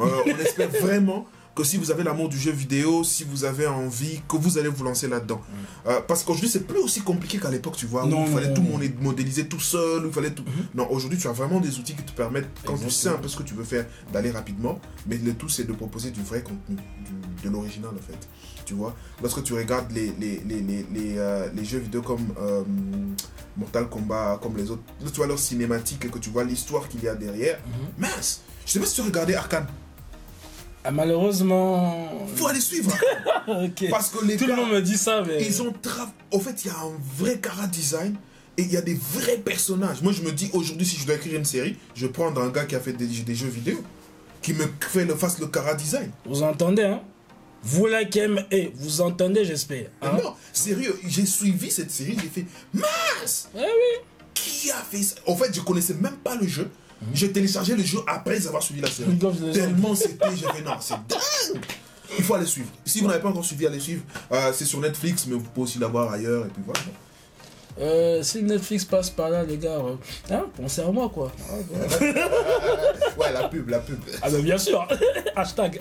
euh, 0.00 0.22
on 0.26 0.38
espère 0.46 0.70
vraiment 0.70 1.26
que 1.54 1.62
si 1.64 1.76
vous 1.76 1.90
avez 1.90 2.02
l'amour 2.02 2.28
du 2.28 2.38
jeu 2.38 2.50
vidéo, 2.50 3.04
si 3.04 3.22
vous 3.24 3.44
avez 3.44 3.66
envie, 3.66 4.20
que 4.28 4.36
vous 4.36 4.58
allez 4.58 4.68
vous 4.68 4.82
lancer 4.82 5.06
là-dedans. 5.08 5.40
Euh, 5.86 6.00
parce 6.06 6.24
qu'aujourd'hui, 6.24 6.48
c'est 6.50 6.66
plus 6.66 6.78
aussi 6.80 7.00
compliqué 7.02 7.38
qu'à 7.38 7.50
l'époque, 7.50 7.76
tu 7.76 7.86
vois, 7.86 8.04
où 8.04 8.08
Non, 8.08 8.24
il 8.26 8.32
fallait 8.32 8.48
non, 8.48 8.54
tout 8.54 8.62
non. 8.62 8.80
modéliser 9.00 9.46
tout 9.46 9.60
seul, 9.60 10.04
où 10.04 10.08
il 10.08 10.12
fallait 10.12 10.30
tout. 10.32 10.44
Non, 10.74 10.90
aujourd'hui, 10.90 11.18
tu 11.18 11.28
as 11.28 11.32
vraiment 11.32 11.60
des 11.60 11.78
outils 11.78 11.94
qui 11.94 12.02
te 12.02 12.12
permettent, 12.12 12.48
quand 12.64 12.76
tu 12.76 12.90
sais 12.90 13.08
un 13.08 13.18
peu 13.18 13.28
ce 13.28 13.36
que 13.36 13.44
tu 13.44 13.54
veux 13.54 13.62
faire, 13.64 13.86
d'aller 14.12 14.30
rapidement. 14.32 14.80
Mais 15.06 15.16
le 15.16 15.32
tout, 15.34 15.48
c'est 15.48 15.64
de 15.64 15.72
proposer 15.72 16.10
du 16.10 16.22
vrai 16.22 16.42
contenu, 16.42 16.76
du- 16.76 17.44
de 17.44 17.50
l'original, 17.52 17.90
en 17.94 18.02
fait. 18.02 18.18
Tu 18.66 18.74
vois, 18.74 18.96
lorsque 19.22 19.42
tu 19.44 19.52
regardes 19.52 19.92
les, 19.92 20.12
les, 20.18 20.40
les, 20.48 20.60
les, 20.62 20.86
les, 20.92 21.18
euh, 21.18 21.48
les 21.54 21.64
jeux 21.66 21.78
vidéo 21.80 22.00
comme 22.02 22.32
euh, 22.40 22.64
Mortal 23.56 23.88
Kombat, 23.88 24.40
comme 24.42 24.56
les 24.56 24.70
autres, 24.70 24.82
tu 25.04 25.12
vois 25.16 25.26
leur 25.26 25.38
cinématique 25.38 26.04
et 26.04 26.08
que 26.08 26.18
tu 26.18 26.30
vois 26.30 26.44
l'histoire 26.44 26.88
qu'il 26.88 27.02
y 27.04 27.08
a 27.08 27.14
derrière. 27.14 27.58
Mhm. 27.66 27.72
Mince 28.08 28.40
Je 28.66 28.72
sais 28.72 28.80
pas 28.80 28.86
si 28.86 28.94
tu 28.94 29.02
regardé 29.02 29.34
Arkane. 29.34 29.66
Ah, 30.84 30.90
malheureusement. 30.90 32.26
Faut 32.36 32.46
aller 32.46 32.60
suivre. 32.60 32.92
Parce 33.90 34.10
que 34.10 34.24
les 34.24 34.36
Tout 34.36 34.46
le 34.46 34.54
monde 34.54 34.70
me 34.70 34.82
dit 34.82 34.98
ça, 34.98 35.22
mais. 35.26 35.42
ils 35.44 35.62
ont 35.62 35.72
tra... 35.72 36.12
Au 36.30 36.38
fait, 36.38 36.64
il 36.64 36.68
y 36.68 36.70
a 36.70 36.78
un 36.78 36.92
vrai 37.16 37.38
cara 37.38 37.66
design 37.66 38.16
et 38.58 38.62
il 38.62 38.70
y 38.72 38.76
a 38.76 38.82
des 38.82 38.94
vrais 39.12 39.38
personnages. 39.38 40.02
Moi, 40.02 40.12
je 40.12 40.22
me 40.22 40.30
dis, 40.30 40.50
aujourd'hui, 40.52 40.86
si 40.86 40.96
je 40.96 41.06
dois 41.06 41.14
écrire 41.16 41.36
une 41.38 41.44
série, 41.44 41.76
je 41.94 42.06
vais 42.06 42.12
prendre 42.12 42.40
un 42.40 42.50
gars 42.50 42.64
qui 42.66 42.76
a 42.76 42.80
fait 42.80 42.92
des, 42.92 43.06
des 43.06 43.34
jeux 43.34 43.48
vidéo, 43.48 43.82
qui 44.42 44.52
me 44.52 44.64
fait 44.80 45.04
le, 45.06 45.14
fasse 45.14 45.38
le 45.38 45.46
cara 45.46 45.74
design. 45.74 46.10
Vous 46.26 46.42
entendez, 46.42 46.82
hein? 46.84 47.00
Vous 47.62 47.86
là 47.86 48.04
qui 48.04 48.18
aimez, 48.18 48.72
vous 48.74 49.00
entendez, 49.00 49.42
j'espère. 49.46 49.86
Hein? 50.02 50.18
Non, 50.22 50.34
sérieux, 50.52 51.00
j'ai 51.06 51.24
suivi 51.24 51.70
cette 51.70 51.90
série, 51.90 52.14
j'ai 52.20 52.28
fait, 52.28 52.44
mince 52.74 53.48
Eh 53.56 53.60
oui. 53.60 54.02
Qui 54.34 54.70
a 54.70 54.74
fait 54.82 55.02
ça? 55.02 55.14
En 55.26 55.34
fait, 55.34 55.54
je 55.54 55.62
connaissais 55.62 55.94
même 55.94 56.16
pas 56.22 56.36
le 56.36 56.46
jeu. 56.46 56.68
J'ai 57.12 57.32
téléchargé 57.32 57.76
le 57.76 57.82
jeu 57.82 57.98
après 58.06 58.46
avoir 58.46 58.62
suivi 58.62 58.80
la 58.80 58.90
série. 58.90 59.16
Tellement 59.52 59.94
c'était, 59.94 60.26
non, 60.64 60.76
c'est 60.80 60.96
dingue 61.06 61.60
Il 62.18 62.24
faut 62.24 62.34
aller 62.34 62.46
suivre. 62.46 62.68
Si 62.84 63.00
vous 63.00 63.08
n'avez 63.08 63.20
pas 63.20 63.28
encore 63.28 63.44
suivi, 63.44 63.66
allez 63.66 63.80
suivre. 63.80 64.02
Euh, 64.32 64.52
c'est 64.54 64.64
sur 64.64 64.80
Netflix, 64.80 65.26
mais 65.26 65.34
vous 65.34 65.42
pouvez 65.42 65.64
aussi 65.64 65.78
l'avoir 65.78 66.12
ailleurs, 66.12 66.46
et 66.46 66.48
puis 66.48 66.62
voilà. 66.64 66.80
Euh, 67.80 68.22
si 68.22 68.42
Netflix 68.42 68.84
passe 68.84 69.10
par 69.10 69.30
là, 69.30 69.42
les 69.42 69.58
gars, 69.58 69.80
euh, 69.80 69.96
hein, 70.30 70.46
pensez 70.56 70.80
à 70.80 70.90
moi, 70.90 71.10
quoi. 71.12 71.32
Ah. 71.50 71.54
Ouais, 73.18 73.32
la 73.32 73.48
pub, 73.48 73.68
la 73.68 73.80
pub. 73.80 73.98
Ah 74.22 74.30
bah 74.30 74.38
bien 74.40 74.58
sûr, 74.58 74.86
hashtag. 75.36 75.80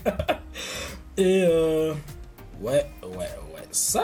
Et 1.17 1.45
euh, 1.47 1.93
ouais, 2.61 2.87
ouais, 3.03 3.17
ouais, 3.17 3.67
ça, 3.71 4.03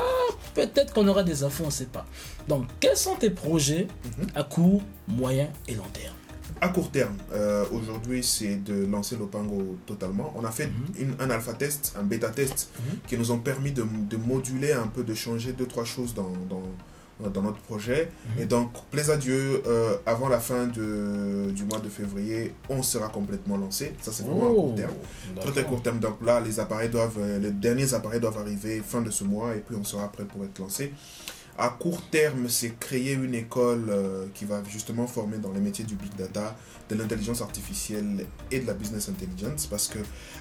peut-être 0.53 0.93
qu'on 0.93 1.07
aura 1.07 1.23
des 1.23 1.43
infos, 1.43 1.63
on 1.65 1.71
sait 1.71 1.85
pas. 1.85 2.05
Donc, 2.47 2.67
quels 2.79 2.97
sont 2.97 3.15
tes 3.15 3.31
projets 3.31 3.87
à 4.35 4.43
court, 4.43 4.83
moyen 5.07 5.47
et 5.67 5.73
long 5.73 5.87
terme? 5.91 6.13
À 6.61 6.67
court 6.69 6.91
terme, 6.91 7.15
euh, 7.33 7.63
aujourd'hui, 7.71 8.23
c'est 8.23 8.55
de 8.63 8.85
lancer 8.85 9.15
l'Opango 9.15 9.77
totalement. 9.85 10.33
On 10.35 10.43
a 10.43 10.51
fait 10.51 10.69
une- 10.99 11.15
un 11.19 11.29
alpha 11.29 11.53
test, 11.53 11.93
un 11.97 12.03
bêta 12.03 12.29
test, 12.29 12.69
qui 13.07 13.17
nous 13.17 13.31
ont 13.31 13.39
permis 13.39 13.71
de, 13.71 13.83
de 14.09 14.17
moduler 14.17 14.73
un 14.73 14.87
peu, 14.87 15.03
de 15.03 15.13
changer 15.13 15.53
deux, 15.53 15.67
trois 15.67 15.85
choses 15.85 16.13
dans, 16.13 16.31
dans, 16.49 17.29
dans 17.29 17.41
notre 17.41 17.59
projet. 17.59 18.09
Et 18.39 18.45
donc, 18.45 18.71
plaise 18.91 19.09
à 19.09 19.15
Dieu, 19.17 19.61
euh, 19.67 19.95
avant 20.05 20.27
la 20.27 20.39
fin 20.39 20.67
de, 20.67 21.49
du 21.51 21.63
mois 21.63 21.79
de 21.79 21.87
février, 21.89 22.53
on 22.69 22.83
sera 22.83 23.07
complètement 23.07 23.57
lancé. 23.57 23.93
Ça, 24.01 24.11
c'est 24.11 24.23
vraiment 24.23 24.45
à 24.47 24.53
court 24.53 24.75
terme. 24.75 24.91
Très 25.41 25.51
très 25.51 25.63
court 25.63 25.81
terme. 25.81 25.99
Donc 25.99 26.21
là, 26.25 26.41
les 26.41 26.59
appareils 26.59 26.89
doivent, 26.89 27.17
euh, 27.19 27.39
les 27.39 27.51
derniers 27.51 27.93
appareils 27.93 28.19
doivent 28.19 28.37
arriver 28.37 28.81
fin 28.85 29.01
de 29.01 29.11
ce 29.11 29.23
mois 29.23 29.55
et 29.55 29.59
puis 29.59 29.75
on 29.79 29.83
sera 29.85 30.11
prêt 30.11 30.25
pour 30.25 30.43
être 30.43 30.59
lancé. 30.59 30.91
À 31.61 31.67
court 31.69 32.01
terme, 32.09 32.47
c'est 32.47 32.79
créer 32.79 33.11
une 33.13 33.35
école 33.35 33.87
euh, 33.89 34.27
qui 34.33 34.45
va 34.45 34.63
justement 34.69 35.07
former 35.07 35.39
dans 35.39 35.51
les 35.51 35.59
métiers 35.59 35.83
du 35.83 35.95
big 35.95 36.15
data, 36.15 36.55
de 36.89 36.95
l'intelligence 36.95 37.41
artificielle 37.41 38.25
et 38.49 38.59
de 38.61 38.65
la 38.67 38.73
business 38.73 39.09
intelligence 39.09 39.67
parce 39.67 39.89
que 39.89 39.99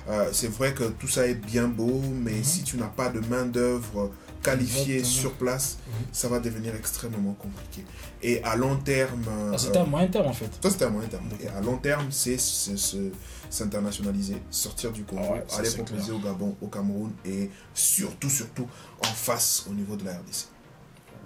euh, 0.09 0.29
c'est 0.33 0.47
vrai 0.51 0.73
que 0.75 0.85
tout 0.85 1.09
ça 1.09 1.27
est 1.27 1.35
bien 1.35 1.67
beau, 1.67 2.01
mais 2.15 2.31
Mhm. 2.37 2.45
si 2.45 2.63
tu 2.63 2.77
n'as 2.77 2.87
pas 2.87 3.09
de 3.09 3.19
main 3.19 3.45
d'œuvre 3.47 4.13
qualifiée 4.45 4.99
Exactement. 4.99 5.21
sur 5.23 5.33
place, 5.35 5.79
Mhm. 5.89 5.93
ça 6.13 6.29
va 6.29 6.39
devenir 6.39 6.75
extrêmement 6.77 7.35
compliqué. 7.35 7.85
Et 8.23 8.41
à 8.45 8.55
long 8.55 8.77
terme, 8.77 9.25
Ah, 9.53 9.59
C'était 9.59 9.79
euh, 9.79 9.83
à 9.83 9.87
moyen 9.87 10.07
terme 10.07 10.27
en 10.29 10.33
fait. 10.33 10.51
ça, 10.63 10.71
c'était 10.71 10.85
à 10.85 10.91
moyen 10.91 11.09
terme. 11.09 11.25
Et 11.43 11.49
à 11.49 11.61
long 11.61 11.79
terme, 11.79 12.07
c'est 12.13 12.39
se- 12.39 12.77
se- 12.77 13.11
s'internationaliser, 13.51 14.37
sortir 14.51 14.93
du 14.93 15.03
Congo, 15.05 15.23
Ah 15.29 15.33
ouais, 15.33 15.45
aller 15.59 15.71
proposer 15.71 16.13
au 16.13 16.19
Gabon, 16.21 16.57
au 16.63 16.69
Cameroun 16.69 17.11
et 17.25 17.51
surtout, 17.75 18.31
surtout 18.31 18.69
en 19.01 19.09
face 19.13 19.65
au 19.69 19.75
niveau 19.75 19.97
de 19.97 20.05
la 20.05 20.13
RDC. 20.13 20.47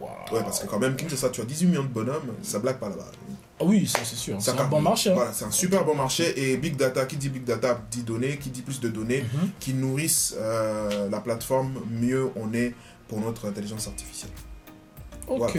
Waouh. 0.03 0.11
Ouais, 0.37 0.43
parce 0.43 0.61
que 0.61 0.67
quand 0.67 0.79
même, 0.81 0.97
Kinshasa, 0.97 1.29
tu 1.31 1.41
as 1.41 1.45
18 1.45 1.67
millions 1.67 1.83
de 1.85 1.89
bonhommes, 1.89 2.35
ça 2.43 2.59
blague 2.59 2.79
pas 2.79 2.89
là-bas. 2.89 3.07
Ah 3.61 3.65
oui, 3.65 3.87
ça 3.87 4.01
c'est 4.05 4.17
sûr. 4.17 4.37
C'est 4.41 4.51
Ça 4.57 4.61
un 4.63 4.67
bon 4.67 4.81
marché. 4.81 5.11
hein. 5.11 5.15
Voilà, 5.15 5.33
c'est 5.33 5.45
un 5.45 5.51
super 5.53 5.85
bon 5.85 5.95
marché 5.95 6.35
et 6.53 6.57
Big 6.57 6.77
Data, 6.77 7.07
qui 7.07 7.17
dit 7.17 7.29
Big 7.29 7.45
Data 7.45 7.81
dit 7.91 8.03
données, 8.03 8.37
qui 8.39 8.51
dit 8.51 8.63
plus 8.63 8.81
de 8.81 8.89
données, 8.89 9.23
Mhm. 9.23 9.51
qui 9.61 9.75
nourrissent 9.75 10.35
euh, 10.39 11.09
la 11.09 11.21
plateforme, 11.21 11.75
mieux 11.91 12.31
on 12.37 12.53
est 12.53 12.75
pour 13.09 13.21
notre 13.21 13.47
intelligence 13.47 13.87
artificielle. 13.87 14.31
Ok. 15.29 15.59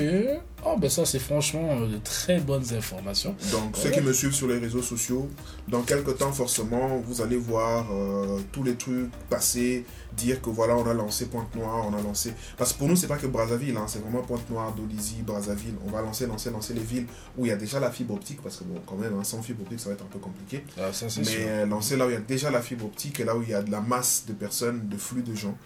Ah 0.66 0.76
ben 0.78 0.90
ça 0.90 1.04
c'est 1.06 1.20
franchement 1.20 1.68
euh, 1.72 1.88
de 1.88 1.98
très 1.98 2.40
bonnes 2.40 2.64
informations. 2.74 3.36
Donc, 3.52 3.76
ceux 3.76 3.90
Ouais. 3.90 3.96
qui 3.96 4.02
me 4.02 4.14
suivent 4.14 4.34
sur 4.34 4.48
les 4.48 4.58
réseaux 4.60 4.82
sociaux, 4.82 5.30
dans 5.68 5.82
quelques 5.82 6.18
temps, 6.18 6.32
forcément, 6.32 6.98
vous 7.06 7.22
allez 7.22 7.36
voir 7.36 7.88
euh, 7.92 8.40
tous 8.54 8.64
les 8.64 8.76
trucs 8.76 9.12
passer, 9.30 9.84
dire 10.16 10.42
que 10.42 10.50
voilà, 10.50 10.78
on 10.78 10.88
a 10.90 10.94
lancé 10.94 11.26
Pointe-Noire, 11.26 11.86
on 11.90 11.94
a 11.98 12.02
lancé. 12.02 12.34
Parce 12.58 12.72
que 12.74 12.78
pour 12.80 12.88
nous, 12.88 12.96
c'est 12.96 13.08
pas 13.08 13.18
que 13.18 13.28
Brazzaville, 13.28 13.76
hein, 13.76 13.86
c'est 13.88 14.00
vraiment 14.00 14.22
Pointe-Noire, 14.22 14.74
Dolisie, 14.74 15.22
Brazzaville. 15.22 15.76
On 15.86 15.92
va 15.92 16.02
lancer, 16.02 16.28
lancer, 16.28 16.50
lancer 16.50 16.74
les 16.74 16.82
villes 16.84 17.08
où 17.38 17.46
il 17.46 17.50
y 17.50 17.52
a 17.52 17.58
déjà 17.58 17.80
la 17.82 17.92
fibre 17.92 18.14
optique, 18.14 18.42
parce 18.42 18.58
que 18.58 18.64
bon, 18.64 18.80
quand 18.86 18.96
même, 18.96 19.14
hein, 19.20 19.24
sans 19.26 19.42
fibre 19.42 19.64
optique, 19.64 19.80
ça 19.82 19.90
va 19.90 19.96
être 19.96 20.04
un 20.04 20.08
peu 20.12 20.20
compliqué. 20.20 20.64
Ah, 20.78 20.94
ça 20.94 21.08
Mais 21.18 21.24
sûr. 21.26 21.42
lancer 21.68 21.98
là 21.98 22.06
où 22.06 22.10
il 22.10 22.14
y 22.14 22.18
a 22.18 22.22
déjà 22.22 22.52
la 22.52 22.62
fibre 22.62 22.86
optique 22.86 23.20
et 23.20 23.26
là 23.26 23.36
où 23.36 23.42
il 23.44 23.50
y 23.50 23.54
a 23.54 23.62
de 23.64 23.72
la 23.72 23.82
masse 23.82 24.24
de 24.28 24.34
personnes, 24.34 24.88
de 24.88 24.98
flux 24.98 25.24
de 25.24 25.36
gens. 25.36 25.58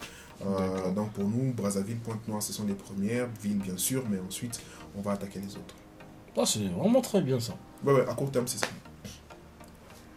Euh, 0.45 0.91
donc 0.91 1.12
pour 1.12 1.26
nous, 1.26 1.54
Brazzaville, 1.54 1.97
Pointe-Noire, 1.97 2.41
ce 2.41 2.54
sont 2.54 2.65
les 2.65 2.76
premières 2.76 3.28
villes, 3.41 3.58
bien 3.58 3.78
sûr, 3.78 4.04
mais 4.10 4.19
ensuite, 4.19 4.62
on 4.95 5.02
va 5.02 5.13
attaquer 5.13 5.39
les 5.39 5.56
autres. 5.56 5.76
Ah, 6.38 6.45
c'est 6.45 6.67
vraiment 6.67 7.02
très 7.02 7.21
bien 7.21 7.39
ça. 7.39 7.54
Ouais, 7.84 7.93
ouais, 7.93 8.08
à 8.08 8.13
court 8.13 8.32
terme, 8.32 8.47
c'est 8.47 8.60
ça. 8.60 8.67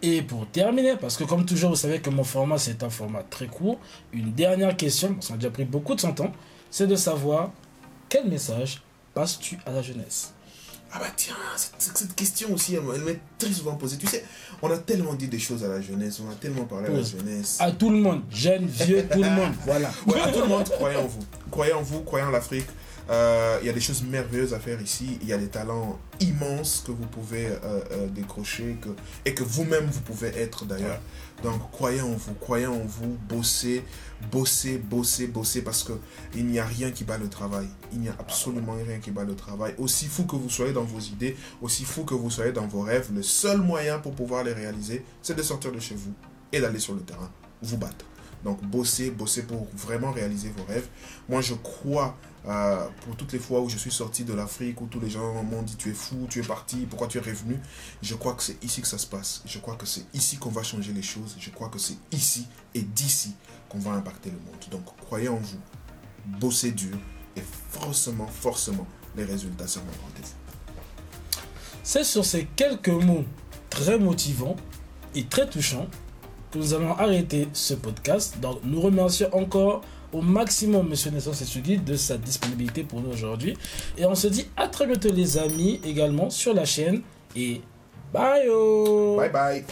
Et 0.02 0.22
pour 0.22 0.46
terminer, 0.46 0.96
parce 0.96 1.16
que 1.16 1.24
comme 1.24 1.44
toujours, 1.44 1.70
vous 1.70 1.76
savez 1.76 2.00
que 2.00 2.08
mon 2.08 2.24
format 2.24 2.56
c'est 2.56 2.82
un 2.82 2.88
format 2.88 3.22
très 3.22 3.46
court, 3.46 3.78
une 4.12 4.32
dernière 4.32 4.74
question, 4.76 5.14
parce 5.14 5.28
qu'on 5.28 5.34
a 5.34 5.36
déjà 5.36 5.50
pris 5.50 5.66
beaucoup 5.66 5.94
de 5.94 6.00
son 6.00 6.12
temps, 6.12 6.32
c'est 6.70 6.86
de 6.86 6.96
savoir 6.96 7.52
quel 8.08 8.28
message 8.28 8.82
passes-tu 9.12 9.58
à 9.66 9.72
la 9.72 9.82
jeunesse? 9.82 10.32
Ah 10.92 10.98
bah 10.98 11.06
tiens, 11.14 11.36
cette, 11.56 11.96
cette 11.96 12.14
question 12.16 12.52
aussi, 12.52 12.74
elle, 12.74 13.02
m'est 13.02 13.20
très 13.38 13.52
souvent 13.52 13.76
posée. 13.76 13.96
Tu 13.96 14.08
sais, 14.08 14.24
on 14.60 14.70
a 14.70 14.78
tellement 14.78 15.14
dit 15.14 15.28
des 15.28 15.38
choses 15.38 15.62
à 15.62 15.68
la 15.68 15.80
jeunesse, 15.80 16.20
on 16.26 16.30
a 16.30 16.34
tellement 16.34 16.64
parlé 16.64 16.88
à 16.88 16.90
la 16.90 17.02
jeunesse. 17.02 17.58
À 17.60 17.70
tout 17.70 17.90
le 17.90 17.98
monde, 17.98 18.22
jeune, 18.30 18.66
vieux, 18.66 19.06
tout 19.10 19.22
le 19.22 19.30
monde, 19.30 19.52
voilà. 19.64 19.90
Ouais, 20.06 20.20
à 20.20 20.32
tout 20.32 20.40
le 20.40 20.48
monde, 20.48 20.68
croyez 20.68 20.96
en 20.96 21.06
vous. 21.06 21.20
Croyez 21.50 21.72
en 21.72 21.82
vous, 21.82 22.00
croyez 22.02 22.24
en 22.24 22.30
l'Afrique. 22.30 22.66
Euh, 23.08 23.58
Il 23.62 23.66
y 23.66 23.70
a 23.70 23.72
des 23.72 23.80
choses 23.80 24.02
merveilleuses 24.02 24.54
à 24.54 24.60
faire 24.60 24.80
ici. 24.80 25.18
Il 25.22 25.28
y 25.28 25.32
a 25.32 25.38
des 25.38 25.48
talents 25.48 25.98
immenses 26.20 26.82
que 26.86 26.92
vous 26.92 27.06
pouvez 27.06 27.46
euh, 27.46 27.58
euh, 27.64 28.06
décrocher 28.08 28.76
que, 28.80 28.90
et 29.24 29.34
que 29.34 29.42
vous-même 29.42 29.86
vous 29.86 30.00
pouvez 30.00 30.28
être 30.28 30.64
d'ailleurs. 30.64 31.00
Donc 31.42 31.70
croyez 31.70 32.02
en 32.02 32.12
vous, 32.12 32.34
croyez 32.34 32.66
en 32.66 32.78
vous, 32.78 33.16
bossez, 33.28 33.82
bossez, 34.30 34.76
bossez, 34.78 35.26
bossez 35.26 35.62
parce 35.62 35.82
que 35.82 35.92
il 36.34 36.46
n'y 36.46 36.58
a 36.58 36.66
rien 36.66 36.90
qui 36.90 37.04
bat 37.04 37.16
le 37.16 37.28
travail. 37.28 37.66
Il 37.92 38.00
n'y 38.00 38.08
a 38.08 38.16
absolument 38.18 38.74
rien 38.74 38.98
qui 38.98 39.10
bat 39.10 39.24
le 39.24 39.34
travail. 39.34 39.74
Aussi 39.78 40.06
fou 40.06 40.24
que 40.24 40.36
vous 40.36 40.50
soyez 40.50 40.72
dans 40.72 40.84
vos 40.84 41.00
idées, 41.00 41.36
aussi 41.62 41.84
fou 41.84 42.04
que 42.04 42.14
vous 42.14 42.30
soyez 42.30 42.52
dans 42.52 42.66
vos 42.66 42.82
rêves, 42.82 43.08
le 43.14 43.22
seul 43.22 43.58
moyen 43.58 43.98
pour 43.98 44.12
pouvoir 44.12 44.44
les 44.44 44.52
réaliser, 44.52 45.04
c'est 45.22 45.34
de 45.34 45.42
sortir 45.42 45.72
de 45.72 45.80
chez 45.80 45.94
vous 45.94 46.12
et 46.52 46.60
d'aller 46.60 46.78
sur 46.78 46.94
le 46.94 47.00
terrain, 47.00 47.30
vous 47.62 47.78
battre. 47.78 48.04
Donc 48.44 48.62
bossez, 48.62 49.10
bossez 49.10 49.42
pour 49.42 49.66
vraiment 49.74 50.12
réaliser 50.12 50.52
vos 50.56 50.64
rêves. 50.64 50.86
Moi 51.28 51.40
je 51.40 51.54
crois, 51.54 52.16
euh, 52.46 52.88
pour 53.02 53.16
toutes 53.16 53.32
les 53.32 53.38
fois 53.38 53.60
où 53.60 53.68
je 53.68 53.76
suis 53.76 53.90
sorti 53.90 54.24
de 54.24 54.32
l'Afrique, 54.32 54.80
où 54.80 54.86
tous 54.86 55.00
les 55.00 55.10
gens 55.10 55.42
m'ont 55.42 55.62
dit 55.62 55.76
tu 55.76 55.90
es 55.90 55.94
fou, 55.94 56.26
tu 56.28 56.40
es 56.40 56.42
parti, 56.42 56.86
pourquoi 56.88 57.06
tu 57.06 57.18
es 57.18 57.20
revenu, 57.20 57.58
je 58.02 58.14
crois 58.14 58.34
que 58.34 58.42
c'est 58.42 58.62
ici 58.64 58.80
que 58.80 58.88
ça 58.88 58.98
se 58.98 59.06
passe. 59.06 59.42
Je 59.44 59.58
crois 59.58 59.76
que 59.76 59.86
c'est 59.86 60.04
ici 60.14 60.38
qu'on 60.38 60.50
va 60.50 60.62
changer 60.62 60.92
les 60.92 61.02
choses. 61.02 61.36
Je 61.38 61.50
crois 61.50 61.68
que 61.68 61.78
c'est 61.78 61.96
ici 62.12 62.46
et 62.74 62.82
d'ici 62.82 63.34
qu'on 63.68 63.78
va 63.78 63.92
impacter 63.92 64.30
le 64.30 64.38
monde. 64.38 64.60
Donc 64.70 64.84
croyez 65.06 65.28
en 65.28 65.36
vous, 65.36 65.58
bossez 66.38 66.72
dur 66.72 66.96
et 67.36 67.42
forcément, 67.70 68.26
forcément, 68.26 68.86
les 69.16 69.24
résultats 69.24 69.66
seront 69.66 69.86
au 69.86 70.02
rendez-vous. 70.06 70.34
C'est 71.82 72.04
sur 72.04 72.24
ces 72.24 72.46
quelques 72.56 72.88
mots 72.88 73.24
très 73.68 73.98
motivants 73.98 74.56
et 75.14 75.24
très 75.24 75.48
touchants 75.48 75.88
que 76.50 76.58
nous 76.58 76.74
allons 76.74 76.92
arrêter 76.92 77.48
ce 77.52 77.74
podcast. 77.74 78.38
Donc, 78.40 78.60
nous 78.64 78.80
remercions 78.80 79.34
encore 79.34 79.82
au 80.12 80.22
maximum 80.22 80.88
Monsieur 80.88 81.10
Naissance 81.10 81.42
Estudi 81.42 81.78
de 81.78 81.96
sa 81.96 82.16
disponibilité 82.16 82.82
pour 82.84 83.00
nous 83.00 83.10
aujourd'hui. 83.10 83.56
Et 83.96 84.04
on 84.06 84.14
se 84.14 84.26
dit 84.26 84.46
à 84.56 84.68
très 84.68 84.86
bientôt, 84.86 85.12
les 85.12 85.38
amis, 85.38 85.80
également 85.84 86.30
sur 86.30 86.54
la 86.54 86.64
chaîne. 86.64 87.02
Et 87.36 87.60
bye! 88.12 88.48
Bye 89.16 89.30
bye 89.30 89.64